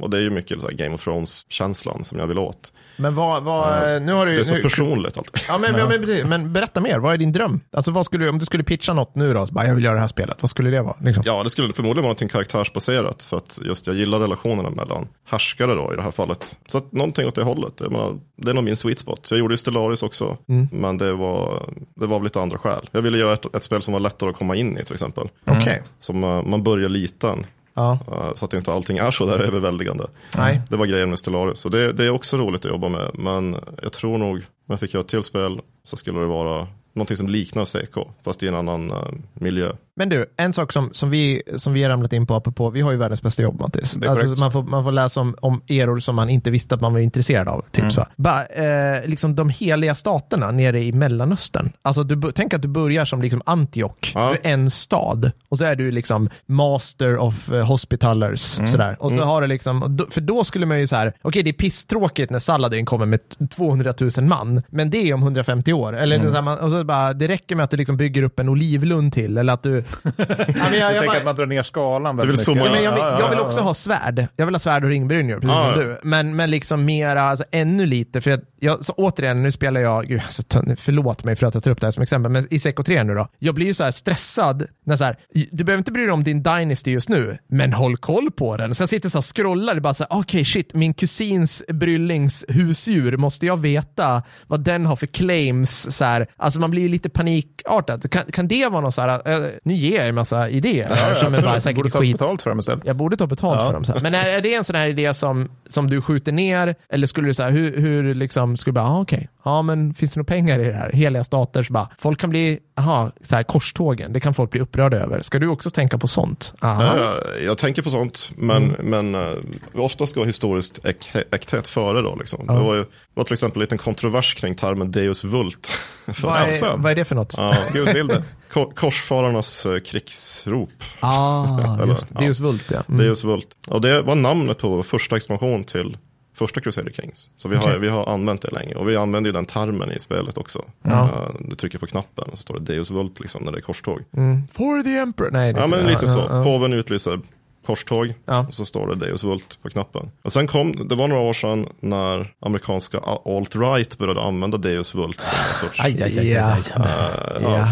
[0.00, 2.72] och det är ju mycket så Game of Thrones-känslan som jag vill åt.
[2.96, 5.42] Men vad, vad nu har du Det är så nu, personligt alltid.
[5.48, 7.60] Ja, men, men, men, men berätta mer, vad är din dröm?
[7.72, 9.94] Alltså vad skulle, om du skulle pitcha något nu då, så bara, jag vill göra
[9.94, 10.96] det här spelet, vad skulle det vara?
[11.00, 11.22] Liksom?
[11.26, 13.24] Ja, det skulle förmodligen vara någonting karaktärsbaserat.
[13.24, 16.58] För att just jag gillar relationerna mellan härskare då i det här fallet.
[16.68, 17.72] Så att någonting åt det hållet.
[17.80, 19.26] Jag menar, det är nog min sweet spot.
[19.30, 20.36] Jag gjorde ju Stellaris också.
[20.72, 21.62] Men det var,
[21.94, 22.88] det var av lite andra skäl.
[22.92, 25.28] Jag ville göra ett, ett spel som var lättare att komma in i till exempel.
[25.46, 25.82] Okej.
[26.00, 27.46] Som eh, man börjar liten.
[27.74, 27.98] Ja.
[28.12, 30.06] eh, Så att inte allting är så där överväldigande.
[30.36, 30.60] Nej.
[30.68, 31.64] Det var grejen med Stellaris.
[31.64, 33.10] Och det, det är också roligt att jobba med.
[33.14, 36.66] Men jag tror nog, om jag fick göra ett till spel så skulle det vara
[36.92, 38.04] någonting som liknar Seiko.
[38.24, 38.96] Fast i en annan eh,
[39.34, 39.72] miljö.
[39.96, 42.80] Men du, en sak som, som, vi, som vi har ramlat in på, apropå, vi
[42.80, 43.98] har ju världens bästa jobb Mattis.
[44.08, 46.92] Alltså, man, får, man får läsa om, om eror som man inte visste att man
[46.92, 47.64] var intresserad av.
[47.70, 48.06] Typ så.
[48.16, 51.72] Bara, eh, liksom de heliga staterna nere i Mellanöstern.
[51.82, 54.34] Alltså, du, tänk att du börjar som liksom Antioch, Ja.
[54.42, 55.32] en stad.
[55.48, 58.40] Och så är du liksom master of eh, hospitalers.
[58.40, 58.96] Sådär.
[59.00, 61.54] Och så har du liksom, för då skulle man ju så här, okej det är
[61.54, 65.96] pisstråkigt när Saladin kommer med 200 000 man, men det är om 150 år.
[65.96, 68.38] Eller så här, man, och så bara, det räcker med att du liksom bygger upp
[68.38, 69.81] en olivlund till, eller att du...
[70.02, 72.48] Ja, men jag, Jag, jag, tänker bara- att man drar ner skalan väldigt mycket.
[72.48, 74.26] många- Ja, men jag, vill, Ja, ja, jag vill också ha svärd.
[74.36, 75.88] Jag vill ha svärd och ringbrynjor, precis Ja, som ja.
[75.88, 75.98] du.
[76.02, 80.06] Men, men liksom mera, alltså ännu lite, för jag, jag, så återigen, nu spelar jag,
[80.08, 80.42] gud, alltså,
[80.76, 83.04] förlåt mig för att jag tar upp det här som exempel, men i Seco 3
[83.04, 85.16] nu då, jag blir ju så här stressad när så här,
[85.50, 88.74] du behöver inte bry dig om din Dynasty just nu, men håll koll på den.
[88.74, 92.44] Så jag sitter så här och scrollar, bara så här, okej shit, min kusins bryllings
[92.48, 95.96] husdjur, måste jag veta vad den har för claims?
[95.96, 98.10] Så här, alltså man blir ju lite panikartad.
[98.10, 101.14] Kan, kan det vara någon så här, eh, nu ger jag en massa idéer, här,
[101.14, 102.12] som är bara Borde säkert ta skit.
[102.18, 102.84] betalt för dem istället.
[102.86, 103.66] Jag borde ta betalt Ja.
[103.66, 103.84] för dem.
[103.84, 103.94] Så.
[104.02, 106.74] Men är, är det en sån här idé som, som du skjuter ner?
[106.88, 110.12] Eller skulle du säga, hur, hur liksom, skulle du bara, ah, okej, ja men finns
[110.14, 110.90] det några pengar i det här?
[110.92, 114.60] Heliga stater, så bara, folk kan bli, aha, så här korstågen, det kan folk bli
[114.60, 115.22] upprörda över.
[115.22, 116.54] Ska du också tänka på sånt?
[116.60, 116.96] Aha.
[116.96, 119.30] Eh, Jag tänker på sånt, men, men uh,
[119.74, 122.16] ofta ska historiskt äk, äkthet före då.
[122.16, 122.46] Liksom.
[122.46, 125.68] Det, var ju, var till exempel en liten kontrovers kring termen Deus Vult.
[126.22, 126.64] Vad, att- Alltså.
[126.66, 127.34] är, vad är det för något?
[127.36, 128.22] ja, Gudbilder.
[128.74, 130.70] korsfararnas eh, krigsrop.
[131.00, 132.20] Ah, Eller, just ja.
[132.20, 132.82] Deus Vult, ja.
[132.88, 133.00] Mm.
[133.00, 133.48] Deus Vult.
[133.68, 135.96] Och det var namnet på vår första expansion till
[136.34, 137.30] första Crusader Kings.
[137.36, 138.74] Så vi har, vi har använt det länge.
[138.74, 140.64] Och vi använder ju den termen i spelet också.
[140.82, 141.02] Ja.
[141.04, 141.10] Eh,
[141.40, 144.00] Du trycker på knappen och så står det Deus Vult liksom när det är korståg.
[144.16, 144.42] Mm.
[144.52, 145.30] For the Emperor.
[145.30, 146.18] Nej, är Ja men lite så.
[146.18, 146.44] ja, ja.
[146.44, 147.20] Påven utlyser
[147.66, 148.44] korståg Ja.
[148.48, 150.10] och så står det Deus Vult på knappen.
[150.22, 155.20] Och sen kom, det var några år sedan när amerikanska alt-right började använda Deus Vult
[155.20, 156.62] som en sorts Aj, aj, aj, aj, aj.
[156.76, 157.58] eh, Ja.
[157.58, 157.68] ja,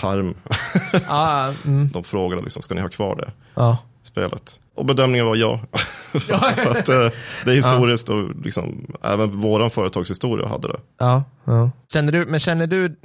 [0.00, 0.34] term.
[1.08, 3.78] Ah, mm, De frågade liksom, ska ni ha kvar det ja.
[4.02, 4.60] spelet?
[4.74, 5.60] Och bedömningen var ja.
[6.56, 7.08] För att eh,
[7.44, 10.80] det är historiskt och liksom, även våran företagshistoria hade det.
[10.98, 11.70] Ja, ja.
[11.92, 12.96] Känner du, men känner du,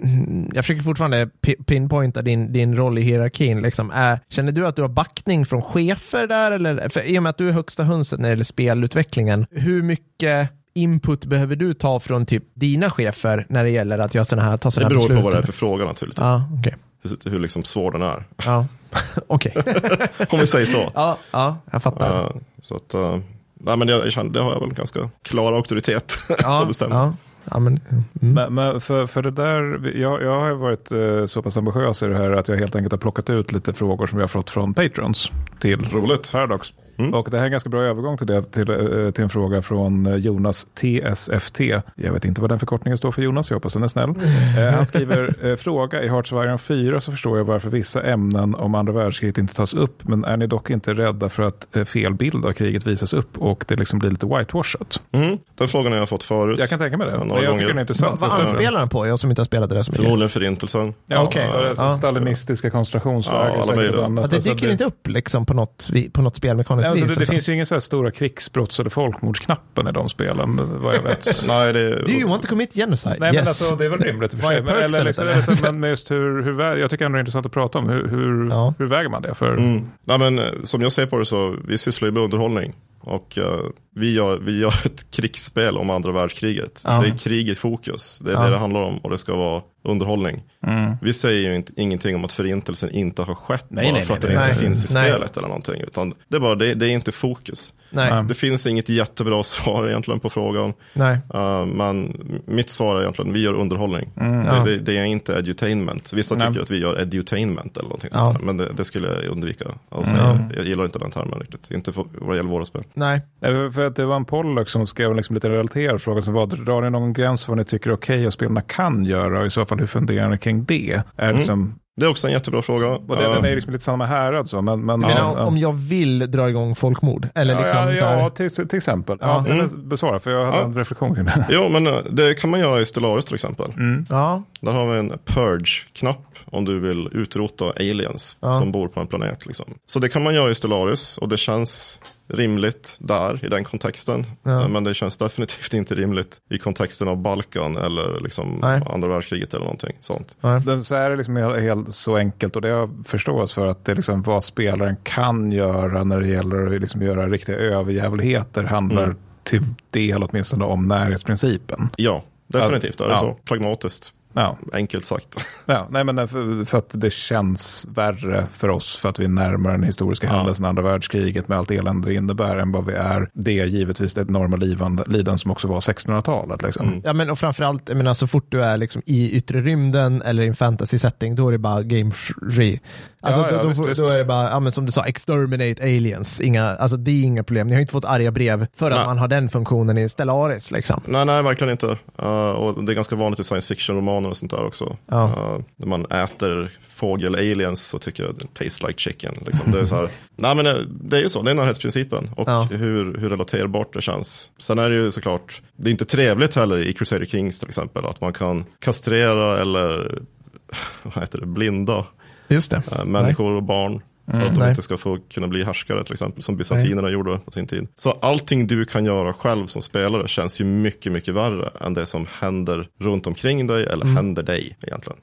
[0.53, 3.91] jag försöker fortfarande pi- pinpointa din, din roll i hierarkin, liksom.
[3.91, 6.51] Är, känner du att du har backning från chefer där?
[6.51, 9.84] Eller, för I och med att du är högsta hönset när det gäller spelutvecklingen, hur
[9.84, 14.49] mycket input behöver du ta från typ dina chefer när det gäller att göra sådana
[14.49, 15.17] här, ta Det sådana här beror beslut?
[15.17, 16.21] på vad det är för fråga naturligtvis.
[16.23, 16.75] Ja, okej.
[17.03, 18.23] Hur, hur liksom svår den är.
[18.45, 18.67] Ja,
[19.28, 19.54] okej.
[20.30, 20.91] Om vi säger så.
[20.93, 22.23] ja, ja, jag fattar.
[22.23, 22.30] Eh,
[22.62, 23.17] så att, eh,
[23.54, 26.95] nej men jag, jag känner, det har jag väl ganska klar auktoritet Ja, att bestämma.
[26.95, 27.13] ja,
[27.52, 28.04] ja, men, mm.
[28.34, 32.04] Men, men för, för det där, jag, jag har ju varit eh, så pass ambitiös
[32.04, 34.28] i det här att jag helt enkelt har plockat ut lite frågor som vi har
[34.28, 36.32] fått från patrons till Roligt.
[36.32, 36.73] Paradox.
[36.99, 37.13] Mm.
[37.13, 39.62] Och det här är en ganska bra övergång till, det, till, eh, till en fråga
[39.62, 41.59] från eh, Jonas TSFT.
[41.95, 44.09] Jag vet inte vad den förkortningen står för Jonas, jag hoppas den är snäll.
[44.59, 48.55] Eh, han skriver, fråga i Hearts of Iron 4 så förstår jag varför vissa ämnen
[48.55, 52.13] om andra världskriget inte tas upp, men är ni dock inte rädda för att fel
[52.13, 55.01] bild av kriget visas upp och det liksom blir lite whitewashat?
[55.12, 56.59] Mm, den frågan har jag fått förut.
[56.59, 57.13] Jag kan tänka mig det.
[57.13, 57.57] Ja, några jag gånger.
[57.57, 58.21] tycker den är intressant.
[58.21, 59.07] Vad anspelar den på?
[59.07, 60.03] Jag som inte har spelat det där så mycket.
[60.03, 60.93] Förmodligen förintelsen.
[61.05, 61.93] Ja, är så Ja.
[61.93, 63.93] Stalinistiska koncentrationsläger.
[63.97, 67.04] Ja, det Alltså, dyker inte upp liksom på något, på något spelmekaniskt Ja, vis?
[67.04, 67.32] det, det alltså.
[67.32, 71.43] finns ju ingen så här stora krigsbrotts eller folkmordsknappen i de spelen, vad jag vet.
[71.47, 73.15] Nej, det Do you want to commit genocide?
[73.19, 73.47] Nej, men yes.
[73.47, 74.58] alltså, det är väl rimligt i och för sig.
[74.58, 77.21] är Men, eller, liksom, utav eller, men just hur, hur, jag tycker ändå det är
[77.21, 77.89] intressant att prata om.
[77.89, 78.73] Hur, hur, Ja.
[78.78, 79.36] hur väger man det?
[79.36, 79.89] För, Mm.
[80.04, 82.73] Nej, men, eh, som jag ser på det så, vi sysslar ju med underhållning.
[83.01, 83.59] Och eh,
[83.95, 86.81] vi, gör, vi gör ett krigsspel om andra världskriget.
[86.85, 87.01] Ja.
[87.01, 88.19] Det är krig i fokus.
[88.25, 88.43] Det är Ja.
[88.43, 90.43] det det handlar om och det ska vara underhållning.
[90.67, 90.95] Mm.
[91.01, 94.13] Vi säger ju inte, ingenting om att förintelsen inte har skett Nej, bara nej, för
[94.13, 94.49] att nej, den nej.
[94.49, 94.67] inte Nej.
[94.69, 95.09] finns i Nej.
[95.12, 95.81] spelet eller någonting.
[95.81, 97.73] Utan det är bara, det, det är inte fokus.
[97.91, 98.23] Nej.
[98.23, 100.73] Det finns inget jättebra svar egentligen på frågan.
[100.93, 101.17] Nej.
[101.36, 104.10] Uh, men mitt svar är egentligen, vi gör underhållning.
[104.15, 104.23] Ja.
[104.23, 106.13] Det, det, det är inte edutainment.
[106.13, 106.47] Vissa Nej.
[106.47, 108.32] tycker att vi gör edutainment eller någonting Ja.
[108.34, 108.43] sånt.
[108.45, 110.49] Men det, det skulle jag undvika att säga.
[110.56, 111.71] Jag gillar inte den termen riktigt.
[111.71, 112.84] Inte för, vad gäller våra spel.
[112.93, 113.21] Nej.
[113.41, 116.34] Nej, För att det var en Pollock som skrev en liksom lite relaterad fråga som
[116.34, 119.39] var, drar ni någon gräns för vad ni tycker är okej att spelarna kan göra
[119.39, 121.02] och i så fall hur funderar ni kring det?
[121.15, 122.88] Är det som, Det är också en jättebra fråga.
[122.88, 124.85] och det, Uh, den är liksom lite samma härad så, men...
[124.85, 128.05] men Jag menar, ja, om jag vill dra igång folkmord, eller ja, liksom ja, så
[128.05, 129.17] här, ja till, till exempel.
[129.21, 129.45] Ja.
[129.47, 129.55] Ja.
[129.55, 130.63] men Besvara, för jag hade Ja.
[130.63, 131.45] en reflektion kring det.
[131.49, 133.73] Jo, men uh, det kan man göra i Stellaris till exempel.
[134.09, 138.53] ja, Där har vi en purge-knapp om du vill utrota aliens Ja.
[138.53, 139.45] som bor på en planet.
[139.45, 139.65] Liksom.
[139.88, 144.25] Så det kan man göra i Stellaris och det känns rimligt där i den kontexten.
[144.43, 144.61] Ja.
[144.61, 148.81] Eh, Men det känns definitivt inte rimligt i kontexten av Balkan eller liksom Nej.
[148.89, 150.35] andra världskriget eller någonting sånt.
[150.65, 153.85] Den- Så är det liksom helt, helt så enkelt och det har förstås för att
[153.85, 158.63] det är liksom vad spelaren kan göra när det gäller att liksom göra riktiga överjävligheter
[158.63, 159.17] handlar Mm.
[159.43, 161.89] till del åtminstone om närhetsprincipen.
[161.95, 163.17] Ja, definitivt är det Ja.
[163.17, 163.37] så.
[163.45, 165.45] Pragmatiskt, Ja, enkelt sagt.
[165.65, 169.29] ja nej men för, för att det känns värre för oss för att vi är
[169.29, 170.33] närmare den historiska Ja.
[170.33, 174.21] händelsen andra världskriget med allt elände det innebär än vad vi är det givetvis det
[174.21, 176.61] enorma lidande, lidande som också var 1600-talet.
[176.61, 176.87] Liksom.
[176.87, 177.01] Mm.
[177.03, 180.43] ja men och framförallt, jag menar så fort du är liksom i yttre rymden eller
[180.43, 182.11] i en fantasy setting, då är det bara game
[182.51, 182.79] free.
[183.21, 185.03] Alltså Ja, ja, då, då, visst, då är det bara, ja men som du sa,
[185.05, 186.41] exterminate aliens.
[186.41, 187.67] Inga, alltså det är inga problem.
[187.67, 189.05] Ni har inte fått arga brev för att Nej.
[189.05, 191.01] man har den funktionen i Stellaris liksom.
[191.05, 191.97] nej, nej, verkligen inte.
[192.21, 194.97] Uh, och det är ganska vanligt i science fiction-romaner och sånt där också.
[195.05, 195.23] Ja.
[195.23, 199.34] Uh, när man äter fågel-aliens så tycker jag det tastes like chicken.
[199.45, 199.71] Liksom.
[199.71, 202.49] Det, är så här, nej, men det- det är ju så, det är närhetsprincipen och
[202.49, 202.67] Ja.
[202.71, 204.51] hur, hur relaterbart det känns.
[204.60, 208.05] Sen är det ju såklart, det är inte trevligt heller i Crusader Kings till exempel,
[208.05, 210.19] att man kan kastrera eller
[211.03, 212.05] vad heter det, blinda
[212.49, 212.77] Just det.
[212.99, 214.01] uh, människor och barn.
[214.31, 214.59] För att de Mm.
[214.59, 214.69] Nej.
[214.69, 217.88] inte ska få kunna bli härskare till exempel, som bysantinerna gjorde på sin tid.
[217.95, 222.05] Så allting du kan göra själv som spelare känns ju mycket, mycket värre än det
[222.05, 224.15] som händer runt omkring dig eller Mm.
[224.15, 225.19] händer dig egentligen.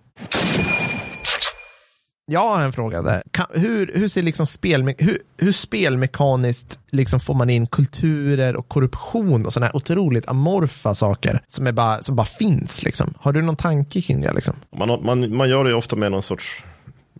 [2.26, 3.22] Jag har en fråga där.
[3.30, 8.68] Kan, hur, hur ser liksom spel, hur, hur spelmekaniskt liksom får man in kulturer och
[8.68, 13.14] korruption och sådana här otroligt amorfa saker som, är bara, som bara finns liksom?
[13.20, 14.54] Har du någon tanke kring det liksom?
[14.78, 16.64] Man, man, man gör det ju ofta med någon sorts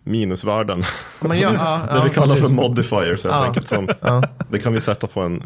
[0.07, 0.83] minusvärden.
[1.19, 3.45] Man gör, ja, det vi ja, kallar för modifiers helt Ja.
[3.45, 3.67] enkelt.
[3.67, 3.89] Som,
[4.51, 5.43] Det kan vi sätta på en,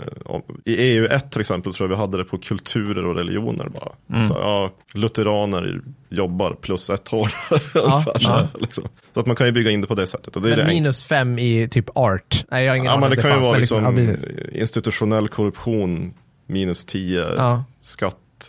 [0.65, 4.23] i EU1 till exempel tror jag vi hade det på kulturer och religioner bara.
[4.27, 7.31] Så, ja, lutheraner jobbar plus ett år.
[7.75, 8.83] ungefär så, här, liksom.
[9.13, 10.35] så att man kan ju bygga in det på det sättet.
[10.35, 12.45] Och det det Men enk- minus fem i typ art.
[12.51, 14.25] Nej, jag har ingen Ja, men om det kan ju vara liksom precis.
[14.53, 16.13] institutionell korruption,
[16.47, 17.63] minus 10, Ja.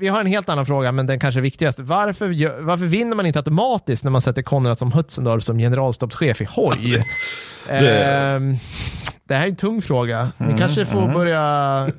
[0.01, 1.79] Vi har en helt annan fråga, men den kanske är viktigast.
[1.79, 6.45] Varför, varför vinner man inte automatiskt när man sätter Konrad som Hötzendorf som generalstabschef i
[6.45, 7.01] hoj?
[7.69, 8.57] Ehm,
[9.25, 10.33] det här är en tung fråga.
[10.39, 11.91] Ni kanske får börja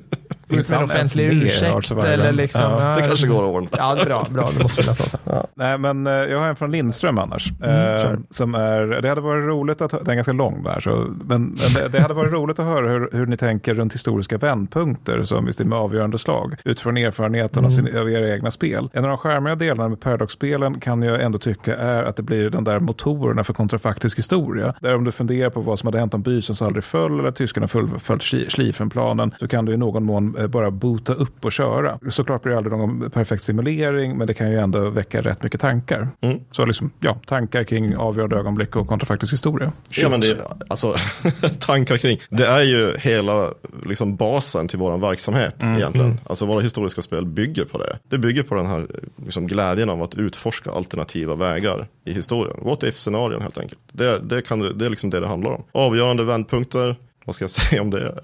[0.54, 2.60] Finns offentlig ens med i ursäkt eller liksom.
[2.62, 3.68] Ja, Det kanske går att ordna.
[3.78, 4.26] Ja, det bra.
[4.30, 4.50] bra.
[4.56, 5.18] Det måste finnas så.
[5.54, 7.52] Nej, men eh, jag har en från Lindström annars.
[7.62, 11.06] Mm, eh, som är, det hade varit roligt att, den är ganska lång där, så,
[11.24, 15.22] men det, det hade varit roligt att höra hur, hur ni tänker runt historiska vändpunkter,
[15.22, 17.86] som visst är med avgörande slag, utifrån erfarenheten av, Mm.
[17.86, 18.88] sin, av era egna spel.
[18.92, 22.50] En av de skärmiga delarna med Paradox-spelen kan jag ändå tycka är att det blir
[22.50, 24.74] den där motorerna för kontrafaktisk historia.
[24.80, 27.68] Där om du funderar på vad som hade hänt om Bysons aldrig föll eller tyskarna
[27.68, 31.98] fullföljt Schlie- Schlieffenplanen så kan du i någon mån eh, bara boota upp och köra.
[32.10, 35.60] Såklart blir det aldrig någon perfekt simulering, men det kan ju ändå väcka rätt mycket
[35.60, 36.08] tankar.
[36.20, 36.40] Mm.
[36.50, 39.72] Så liksom, ja, tankar kring avgörande ögonblick och kontrafaktisk historia.
[39.88, 40.36] Ja, men det,
[40.68, 40.96] alltså,
[41.60, 42.20] tankar kring.
[42.28, 43.50] Det är ju hela
[43.86, 46.20] liksom, basen till vår verksamhet egentligen.
[46.26, 47.98] Alltså våra historiska spel bygger på det.
[48.08, 48.86] Det bygger på den här
[49.24, 52.56] liksom, glädjen av att utforska alternativa vägar i historien.
[52.62, 53.80] What if-scenarion helt enkelt.
[53.92, 55.64] Det, det, kan, det är liksom det det handlar om.
[55.72, 58.14] Avgörande vändpunkter, vad ska jag säga om det?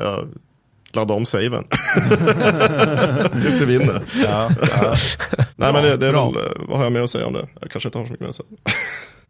[0.92, 1.64] Ladda om saven.
[3.42, 4.02] Tills du vinner.
[4.22, 4.96] Ja, ja.
[5.60, 6.30] Nej men det, det är bra.
[6.30, 7.48] väl, vad har jag mer att säga om det?
[7.60, 8.48] Jag kanske inte har så mycket mer att säga.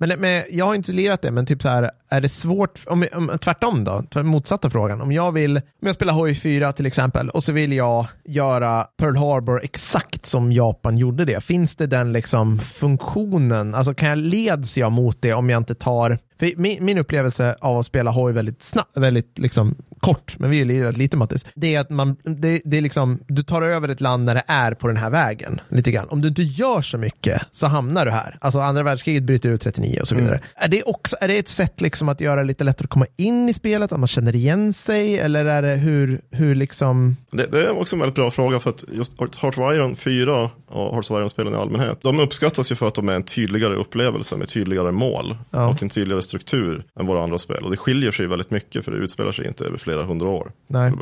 [0.03, 3.07] Men, men jag har inte lirat det, men typ så här, är det svårt, om,
[3.15, 5.01] om, tvärtom då, motsatta frågan.
[5.01, 8.87] Om jag vill, om jag spelar Hoj 4 till exempel, och så vill jag göra
[8.99, 11.45] Pearl Harbor exakt som Japan gjorde det.
[11.45, 15.75] Finns det den liksom funktionen, alltså kan jag leds jag mot det om jag inte
[15.75, 16.19] tar,
[16.57, 20.65] min, min upplevelse av att spela Hoj väldigt snabbt, väldigt liksom kort, men vi är
[20.65, 24.01] lirat lite Mattis, det är att man, det, det är liksom, du tar över ett
[24.01, 26.09] land när det är på den här vägen, lite grann.
[26.09, 28.39] Om du inte gör så mycket så hamnar du här.
[28.41, 30.41] Alltså andra världskriget bryter ut 39 9 och så vidare.
[30.55, 33.07] Är, det också, är det ett sätt liksom att göra det lite lättare att komma
[33.17, 37.17] in i spelet, att man känner igen sig, eller är det hur, hur liksom...
[37.31, 40.51] Det, det är också en väldigt bra fråga för att just Hearts of Iron 4
[40.71, 44.49] och Hearts i allmänhet, de uppskattas ju för att de är en tydligare upplevelse med
[44.49, 45.69] tydligare mål Ja.
[45.69, 47.65] och en tydligare struktur än våra andra spel.
[47.65, 50.53] Och det skiljer sig väldigt mycket för det utspelar sig inte över flera hundra år.
[50.67, 50.93] Nej.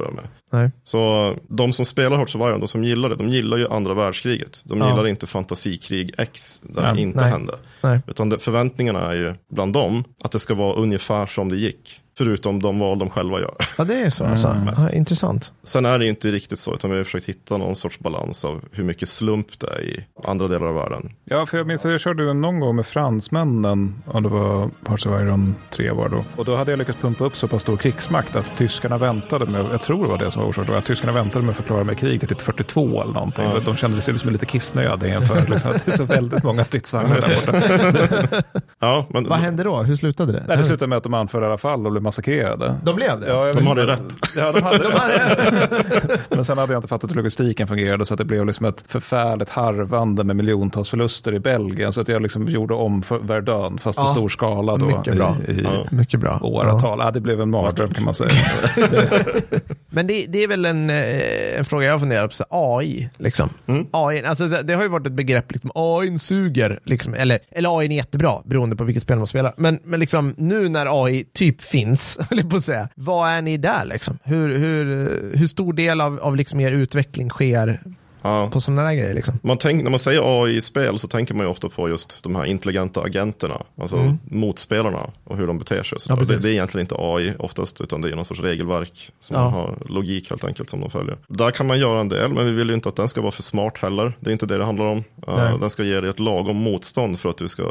[0.53, 0.71] Nej.
[0.85, 3.95] Så de som spelar Hearts of Iron, de som gillar det, de gillar ju andra
[3.95, 4.63] världskriget.
[4.65, 4.91] De Ja.
[4.91, 6.95] gillar inte fantasikrig X där Nej.
[6.95, 7.31] det inte Nej.
[7.31, 7.55] hände.
[7.83, 8.01] Nej.
[8.07, 12.01] Utan det, förväntningarna är ju bland dem att det ska vara ungefär som det gick.
[12.19, 13.55] Förutom de val de själva gör.
[13.79, 14.55] Ja, det är så alltså.
[14.55, 14.93] mest.
[14.93, 15.53] Ja, intressant.
[15.63, 18.65] Sen är det inte riktigt så, utan vi har försökt hitta någon sorts balans av
[18.73, 21.13] hur mycket slump det är i andra delar av världen.
[21.25, 24.71] Ja, för jag minns att jag körde den någon gång med fransmännen, om det var
[24.87, 26.25] Hearts of Iron 3 var då.
[26.37, 29.67] Och då hade jag lyckats pumpa upp så pass stor krigsmakt att tyskarna väntade med,
[29.73, 31.97] jag tror det var det som var orsaken, att tyskarna väntade med att förklara mig
[31.97, 33.45] krig till typ 42 eller någonting.
[33.45, 33.61] Ja.
[33.65, 37.17] De kände sig liksom lite kissnödiga inför liksom, att det är så väldigt många stridsvagnar
[37.17, 37.47] där
[38.27, 38.43] borta.
[38.79, 39.77] Ja, men Vad hände då?
[39.83, 40.45] Hur slutade det?
[40.49, 42.75] Nej, det slutade med att de anföll i alla fall och blev massakrerade.
[42.85, 43.29] De blev det?
[43.29, 44.01] Ja, de visste- hade rätt.
[44.37, 44.79] Ja, de hade
[46.09, 46.19] det.
[46.29, 48.85] Men sen hade jag inte fattat hur logistiken fungerade så att det blev liksom ett
[48.89, 51.93] förfärligt harvande med miljontals förluster i Belgien.
[51.93, 54.09] Så att jag liksom gjorde om för Verdun fast på Ja.
[54.15, 54.87] stor skala då.
[54.87, 55.37] Mycket bra.
[55.49, 55.71] I, i Ja.
[55.91, 56.39] Mycket bra.
[56.43, 56.47] Ja.
[56.49, 56.99] åratal.
[57.03, 57.11] Ja.
[57.11, 58.31] det blev en mardröm kan man säga.
[59.91, 63.09] Men det, det är väl en, eh, en fråga jag funderar på, så AI.
[63.17, 63.49] Liksom.
[63.67, 63.87] Mm.
[63.91, 67.87] AI alltså, det har ju varit ett begrepp, liksom, AI suger, liksom, eller, eller AI
[67.87, 69.55] är jättebra, beroende på vilket spel man spelar.
[69.57, 72.19] Men, men liksom, nu när AI typ finns, ens,
[72.51, 73.85] på att säga, vad är ni där?
[73.85, 74.19] Liksom?
[74.23, 74.85] Hur, hur,
[75.37, 77.81] hur stor del av, av liksom er utveckling sker
[78.23, 78.49] Ja.
[78.53, 79.15] på sådana där grejer?
[79.15, 79.39] Liksom?
[79.43, 82.23] Man tänk, när man säger AI i spel så tänker man ju ofta på just
[82.23, 84.19] de här intelligenta agenterna, alltså Mm.
[84.25, 85.99] motspelarna och hur de beter sig.
[86.09, 89.37] Ja, det, det är egentligen inte AI oftast, utan det är någon sorts regelverk som
[89.37, 89.43] Ja.
[89.49, 91.17] har logik helt enkelt som de följer.
[91.29, 93.33] Där kan man göra en del, men vi vill ju inte att den ska vara
[93.33, 94.17] för smart heller.
[94.21, 95.05] Det är inte det det handlar om.
[95.29, 97.63] Uh, den ska ge dig ett lagom motstånd för att du ska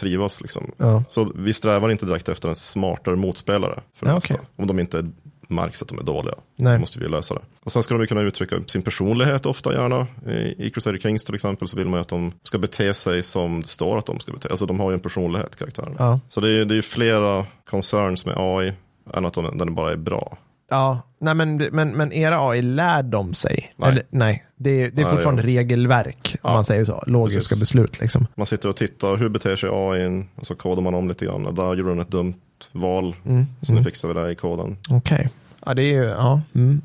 [0.00, 0.40] trivas.
[0.40, 0.70] Liksom.
[1.08, 3.80] Så vi strävar inte direkt efter en smartare motspelare.
[3.96, 4.36] För Ja, okej.
[4.56, 5.10] Om de inte
[5.48, 6.34] märks att de är dåliga.
[6.56, 6.72] Nej.
[6.72, 7.40] Då måste vi lösa det.
[7.64, 10.06] Och sen ska de ju kunna uttrycka sin personlighet ofta gärna.
[10.28, 13.22] I, I Crusader Kings till exempel så vill man ju att de ska bete sig
[13.22, 14.50] som det står att de ska bete sig.
[14.50, 15.94] Alltså de har ju en personlighet, karaktärerna.
[15.98, 16.20] Ja.
[16.28, 18.72] Så det är, det är flera concerns med AI
[19.14, 20.38] än att de, den bara är bra.
[20.70, 23.74] Ja, nej men, men, men era AI, lär de sig?
[23.76, 23.90] Nej.
[23.90, 24.44] Eller, nej.
[24.56, 26.54] Det är, det är Nej, fortfarande gör regelverk, om Ja.
[26.54, 27.04] man säger så.
[27.06, 27.60] Logiska Precis.
[27.60, 28.26] beslut liksom.
[28.34, 30.24] Man sitter och tittar, hur beter sig AI?
[30.34, 31.54] Och så kodar man om lite grann.
[31.54, 32.34] Där gjorde den ett dumt
[32.72, 33.16] val.
[33.26, 33.46] Mm.
[33.62, 34.76] Så nu fixar vi det i koden.
[34.90, 35.28] Okej.
[35.66, 36.40] Ja, det är ju, ja.
[36.54, 36.82] Mm.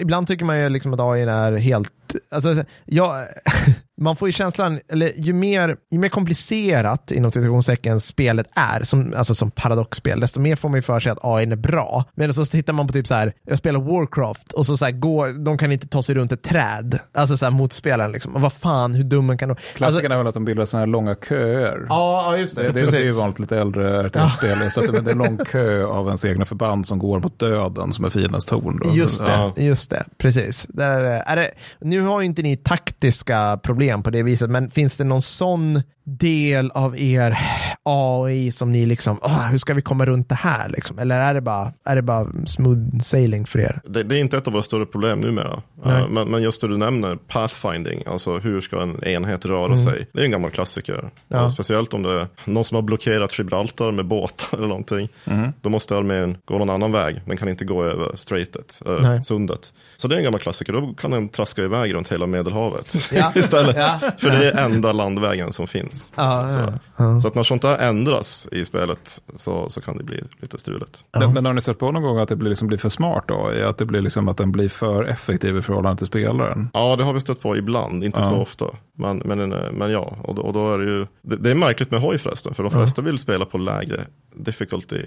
[0.00, 1.92] Ibland tycker man ju liksom att AI är helt,
[2.30, 3.26] alltså, ja,
[3.98, 9.14] man får ju känslan, eller ju mer, ju mer komplicerat inom citationstecken spelet är, som,
[9.16, 12.04] alltså som paradoxspel, desto mer får man ju för sig att AI är bra.
[12.14, 14.92] Men så tittar man på typ så här, jag spelar Warcraft och så, så här,
[14.92, 18.34] går, de kan inte ta sig runt ett träd, alltså så här motspelaren liksom.
[18.34, 19.52] Och vad fan, hur dummen kan de?
[19.52, 21.86] Alltså, Klassikern är väl att de bildar sådana här långa köer.
[21.88, 22.62] ja, ja, just det.
[22.62, 24.70] Det, det, det är ju vanligt lite äldre RTS-spel.
[24.72, 27.92] Så att det, är en lång kö av ens egna förband som går mot döden
[27.92, 28.80] som är fiendens torn.
[28.94, 29.52] Just det, Ja.
[29.56, 30.66] just det, precis.
[30.68, 34.96] Där är det, nu har ju inte ni taktiska problem på det viset, men finns
[34.96, 35.82] det någon sån
[36.16, 37.38] del av er
[37.82, 40.98] AI som ni liksom, "Ah, hur ska vi komma runt det här liksom?
[40.98, 43.80] Eller är det bara, är det bara smooth sailing för er?
[43.84, 45.62] Det, det är inte ett av våra större problem numera.
[45.86, 50.06] Uh, men, men just det du nämner, pathfinding, alltså hur ska en enhet röra sig?
[50.12, 50.92] Det är en gammal klassiker.
[50.98, 51.10] Mm.
[51.28, 51.38] Ja.
[51.42, 55.08] Uh, speciellt om det är någon som har blockerat Gibraltar med båtar eller någonting.
[55.24, 55.52] Mm.
[55.60, 57.20] Då måste armén gå någon annan väg.
[57.26, 59.72] Den kan inte gå över straightet, uh, sundet.
[59.96, 60.72] Så det är en gammal klassiker.
[60.72, 63.32] Då kan den traska iväg runt hela Medelhavet Ja.
[63.36, 63.76] istället.
[63.76, 64.00] Ja.
[64.18, 65.97] För det är enda landvägen som finns.
[66.16, 66.58] Ja, så.
[66.58, 67.20] ja, ja.
[67.20, 71.04] så att när sånt där ändras i spelet så, så kan det bli lite struligt.
[71.18, 73.24] Men, men har ni sett på någon gång att det blir, liksom blir för smart
[73.28, 73.50] då?
[73.64, 76.70] Att det blir liksom att den blir för effektiv i förhållande till spelaren?
[76.72, 78.24] Ja, det har vi stött på ibland, inte Ja.
[78.24, 78.64] så ofta.
[78.96, 81.90] Men, men, men ja, och då, och då är det ju, det, det är märkligt
[81.90, 85.02] med hoj förresten, för de flesta vill spela på lägre difficulty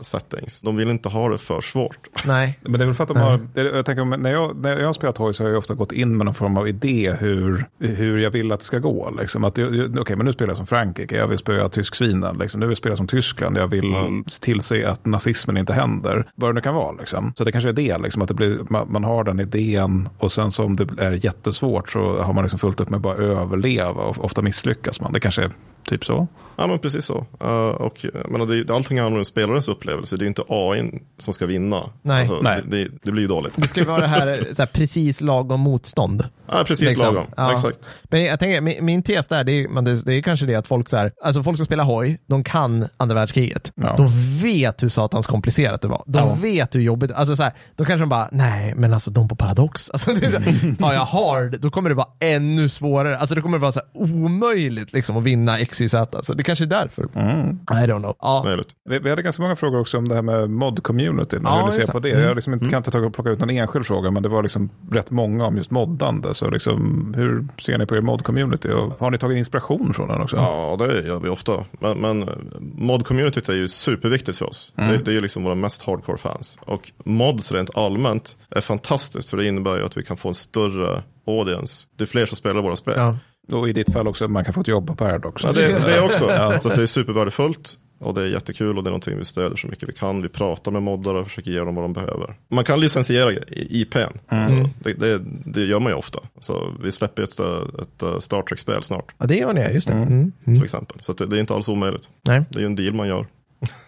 [0.00, 0.60] settings.
[0.60, 1.98] De vill inte ha det för svårt.
[2.26, 2.58] Nej.
[2.62, 4.92] Men det är väl för att de har, jag tänker, när, jag, när jag har
[4.92, 8.18] spelat hoj så har jag ofta gått in med någon form av idé hur, hur
[8.18, 9.10] jag vill att det ska gå.
[9.20, 9.44] Liksom.
[9.44, 12.38] Att, jag- jag- Okej, men nu spelar jag som Frankrike, jag vill spöa tysksvinen.
[12.38, 12.60] Liksom.
[12.60, 13.94] Nu vill jag spela som Tyskland, jag vill
[14.40, 16.30] tillse att nazismen inte händer.
[16.34, 16.92] Vad det nu kan vara.
[16.92, 17.32] Liksom.
[17.38, 20.32] Så det kanske är det, liksom, att det blir, man, man har den idén och
[20.32, 23.14] sen så om det är jättesvårt så har man liksom fullt upp med att bara
[23.16, 25.12] överleva och ofta misslyckas man.
[25.12, 25.50] Det kanske är
[25.88, 26.26] typ så.
[26.56, 27.26] Ja, men precis så.
[27.44, 29.24] Uh, och, jag menar, det, allting handlar om
[29.68, 31.90] upplevelse, det är inte AI som ska vinna.
[32.02, 32.20] Nej.
[32.20, 32.62] Alltså, Nej.
[32.64, 33.52] Det, det, det blir ju dåligt.
[33.56, 36.24] Det ska ju vara det här, så här precis lagom motstånd.
[36.50, 37.14] Ja, precis Liksom.
[37.14, 37.26] lagom.
[37.36, 37.52] Ja.
[37.52, 37.90] Exakt.
[38.04, 40.54] Men jag tänker, min, min tes där, det är, men det, det är kanske det
[40.54, 43.72] att folk så här, alltså folk som spelar hoj, de kan andra världskriget.
[43.74, 43.94] Ja.
[43.96, 44.08] De
[44.42, 46.02] vet hur satans komplicerat det var.
[46.06, 46.34] De Ja.
[46.42, 49.36] vet hur jobbigt, alltså så här, då kanske de bara, nej men alltså de på
[49.36, 53.18] Paradox, alltså, det är här, tar jag hard, då kommer det vara ännu svårare.
[53.18, 55.94] Alltså det kommer vara så här omöjligt liksom att vinna XYZ.
[55.94, 57.08] Alltså, det kanske är därför.
[57.14, 57.58] Mm.
[57.70, 58.16] I don't know.
[58.20, 58.56] Ja.
[58.88, 61.38] Vi, vi hade ganska många frågor också om det här med mod-community.
[61.38, 61.92] När Ja, vi ville just se det.
[61.92, 62.10] på det.
[62.10, 62.20] Mm.
[62.22, 64.42] Jag har liksom inte, kan inte ta, plocka ut någon enskild fråga, men det var
[64.42, 66.34] liksom rätt många om just moddande.
[66.34, 68.70] Så liksom, hur ser ni på er mod-community?
[68.72, 70.36] Och har ni tagit inspiration från den också?
[70.36, 71.64] Ja, det gör vi ofta.
[71.80, 72.28] Men, men
[72.76, 74.72] mod-communityt är ju superviktigt för oss.
[74.76, 74.90] Mm.
[74.92, 76.58] Det, det är ju liksom våra mest hardcore fans.
[76.64, 80.34] Och mods rent allmänt är fantastiskt för det innebär ju att vi kan få en
[80.34, 81.84] större audience.
[81.96, 82.94] Det är fler som spelar våra spel.
[82.96, 83.16] ja.
[83.52, 85.42] Och i ditt fall också att man kan få ett jobb på Paradox.
[85.44, 86.24] Ja, det, det också.
[86.30, 86.60] Ja.
[86.60, 87.74] Så att det är supervärdefullt.
[87.98, 90.22] Och det är jättekul och det är någonting vi stöder så mycket vi kan.
[90.22, 92.34] Vi pratar med moddare och försöker ge dem vad de behöver.
[92.48, 93.98] Man kan licensiera i- IPn.
[94.28, 96.18] Alltså, det, det, det gör man ju ofta.
[96.34, 99.94] Alltså, vi släpper ett, ett Star Trek-spel snart ja, det gör ni, just det.
[99.94, 100.08] Mm.
[100.12, 100.32] Mm.
[100.44, 100.96] till exempel.
[101.00, 102.08] Så det, det är inte alls omöjligt.
[102.28, 102.42] Nej.
[102.50, 103.26] Det är ju en deal man gör.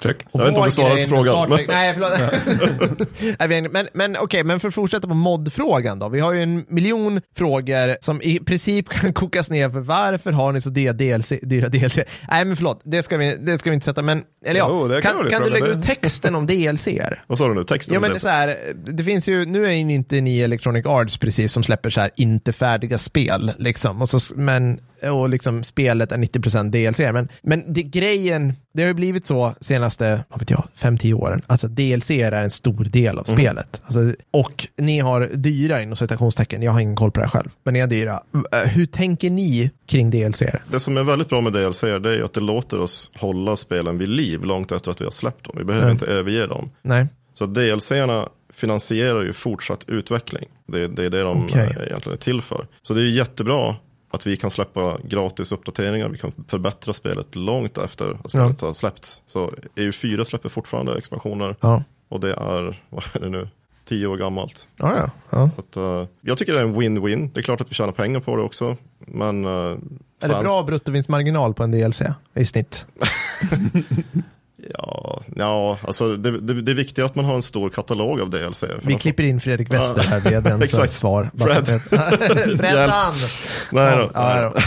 [0.02, 0.16] Check.
[0.32, 1.50] Jag vet inte om du svarar på frågan.
[1.50, 1.60] Men...
[1.68, 3.08] Nej, förlåt.
[3.38, 6.08] Nej, men men okej, men för att fortsätta på moddfrågan då.
[6.08, 10.52] Vi har ju en miljon frågor som i princip kan kokas ner för varför har
[10.52, 11.32] ni så dyra DLC?
[11.42, 11.96] Dyra DLC?
[12.28, 14.02] Nej, men förlåt, det ska vi, det ska vi inte sätta.
[14.02, 16.88] Men, eller ja, Jo, det kan kan, kan du lägga ut texten om DLC?
[17.26, 17.64] Vad sa du nu?
[17.64, 17.94] Texten?
[17.94, 18.14] Ja om men det?
[18.14, 21.52] det är så här, det finns ju, nu är ju inte ni Electronic Arts precis
[21.52, 24.02] som släpper så här inte färdiga spel liksom.
[24.02, 26.98] Och, så, men, och liksom spelet är 90% DLC.
[26.98, 31.42] Men, men det, grejen, det har ju blivit så senaste, vad vet jag, 5-10 åren.
[31.46, 33.80] Alltså DLC är en stor del av spelet.
[33.84, 37.50] Alltså, och ni har dyra inom citationstecken, jag har ingen koll på det här själv.
[37.62, 38.20] Men ni har dyra.
[38.52, 40.42] Eh, Hur tänker ni kring DLC?
[40.70, 41.88] Det som är väldigt bra med DLC det
[42.18, 45.44] är att det låter oss hålla spelen vid liv långt efter att vi har släppt
[45.44, 45.54] dem.
[45.58, 45.92] Vi behöver Nej.
[45.92, 46.70] inte överge dem.
[46.82, 50.44] Nej, Så DLC-erna finansierar ju fortsatt utveckling.
[50.66, 51.60] Det, det är det de Okej.
[51.60, 52.66] eh, egentligen är till för.
[52.82, 53.76] Så det är jättebra
[54.10, 56.08] att vi kan släppa gratis uppdateringar.
[56.08, 59.22] Vi kan förbättra spelet långt efter att spelet har släppts.
[59.26, 61.56] Så EU4 släpper fortfarande expansioner.
[61.60, 61.84] ja.
[62.08, 63.48] Och det är, vad är det nu,
[63.84, 64.68] tio år gammalt.
[64.76, 65.10] Ja, ja.
[65.30, 65.50] ja.
[65.58, 67.30] Att, eh, jag tycker det är en win-win.
[67.34, 68.76] Det är klart att vi tjänar pengar på det också.
[68.98, 69.78] Men uh,
[70.20, 72.02] Är det bra bruttovinstmarginal på en DLC
[72.34, 72.86] i snitt?
[74.74, 78.30] Ja, ja alltså det, det, det är viktigt att man har en stor katalog av
[78.30, 78.64] DLC.
[78.82, 80.92] Vi klipper in Fredrik Wester här med en Exakt.
[80.92, 81.30] svar.
[81.38, 81.80] Så Fred.
[83.72, 84.52] Nej, då, Ja,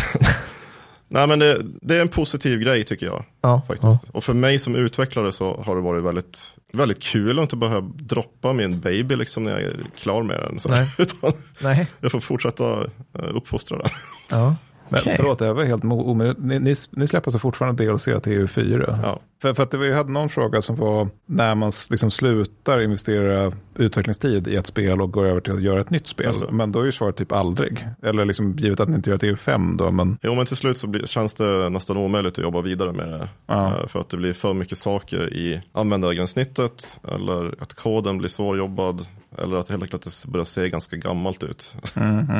[1.10, 1.22] nej.
[1.22, 3.26] ja, men det, det är en positiv grej tycker jag.
[3.42, 4.10] Ja, Faktiskt.
[4.12, 6.40] Och för mig som utvecklare så har det varit väldigt,
[6.74, 10.60] väldigt kul att inte behöva droppa min baby liksom när jag är klar med den.
[10.60, 10.70] Så.
[10.70, 10.88] Nej.
[10.98, 11.88] Utan Nej.
[12.00, 12.82] jag får fortsätta
[13.20, 13.90] eh, uppfostra den.
[14.30, 14.56] Ja.
[14.90, 15.14] Men Okej.
[15.18, 16.38] förlåt, det var helt omöjligt.
[16.40, 19.00] Ni, ni, ni släpper alltså fortfarande DLC till EU4?
[19.04, 19.20] Ja.
[19.44, 23.52] För, för att det jag hade någon fråga som var när man liksom slutar investera
[23.76, 26.28] utvecklingstid i ett spel och går över till att göra ett nytt spel.
[26.28, 26.52] Alltså.
[26.52, 27.88] Men då är ju svaret typ aldrig.
[28.04, 29.92] Eller liksom givet att ni inte gör ett EU5 då.
[29.92, 33.08] Men Jo men till slut så blir, känns det nästan omöjligt att jobba vidare med
[33.08, 33.30] det.
[33.48, 33.66] Ja.
[33.68, 37.00] Eh, För att det blir för mycket saker i användargränssnittet.
[37.16, 39.08] Eller att koden blir svårjobbad.
[39.38, 41.76] Eller att helt enkelt det börjar se ganska gammalt ut.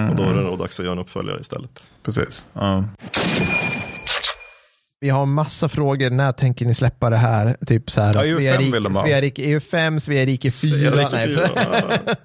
[0.10, 1.84] och då är det nog dags att göra en uppföljare istället.
[2.04, 2.50] precis.
[2.54, 2.84] Ja.
[5.04, 6.10] Vi har massa frågor.
[6.10, 7.56] När tänker ni släppa det här?
[7.66, 9.04] Typ så här, Ja, EU5 Svea vill de ha.
[9.04, 10.52] Svea rike EU5, Svea rike 4.
[10.52, 11.50] Svea rike Nej, fyra.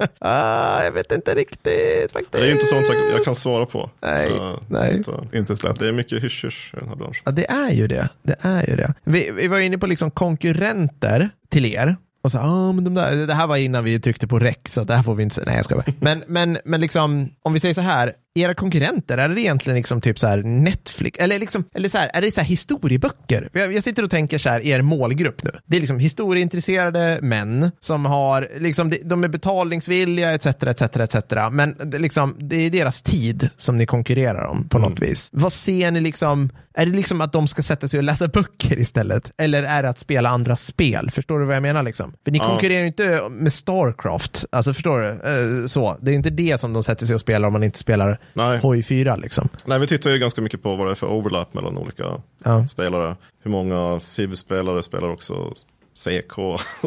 [0.18, 2.32] ah, jag vet inte riktigt faktiskt.
[2.32, 3.90] Det är inte sånt jag, jag kan svara på.
[4.02, 5.00] Nej, Eh, nej.
[5.00, 7.22] att, Finns det är mycket hysch-hysch i den här branschen.
[7.24, 8.08] Ja, det är ju det.
[8.22, 8.94] Det är ju det.
[9.04, 11.96] Vi, vi var inne på liksom konkurrenter till er.
[12.22, 14.84] Och så, ah, men de där, det här var innan vi tryckte på rec, så
[14.84, 15.44] det här får vi inte säga.
[15.46, 15.94] Nej, jag skojar bara.
[16.00, 20.00] Men, men, men liksom, om vi säger så här, era konkurrenter, är det egentligen liksom
[20.00, 21.18] typ så här Netflix?
[21.18, 23.48] Eller, liksom, eller så här, är det så här historieböcker?
[23.52, 25.50] Jag, jag sitter och tänker så här, er målgrupp nu.
[25.66, 31.16] Det är liksom historieintresserade män som har, liksom, de- är betalningsvilliga, etc, etc, etc.
[31.52, 35.28] Men det, liksom, det är deras tid som ni konkurrerar om på något vis.
[35.32, 38.78] Vad ser ni liksom, är det liksom att de ska sätta sig och läsa böcker
[38.78, 39.32] istället?
[39.38, 41.10] Eller är det att spela andra spel?
[41.10, 42.14] Förstår du vad jag menar liksom?
[42.24, 42.48] För ni Ja.
[42.48, 45.06] konkurrerar ju inte med Starcraft, alltså förstår du?
[45.08, 45.98] Eh, så.
[46.02, 48.58] Det är inte det som de sätter sig och spelar om man inte spelar Nej.
[48.58, 49.48] Hoj 4 liksom.
[49.64, 52.04] Nej, vi tittar ju ganska mycket på vad det är för overlap mellan olika
[52.44, 52.66] Ja.
[52.66, 53.16] spelare.
[53.42, 55.54] Hur många Civ-spelare spelar också
[55.94, 56.36] CK.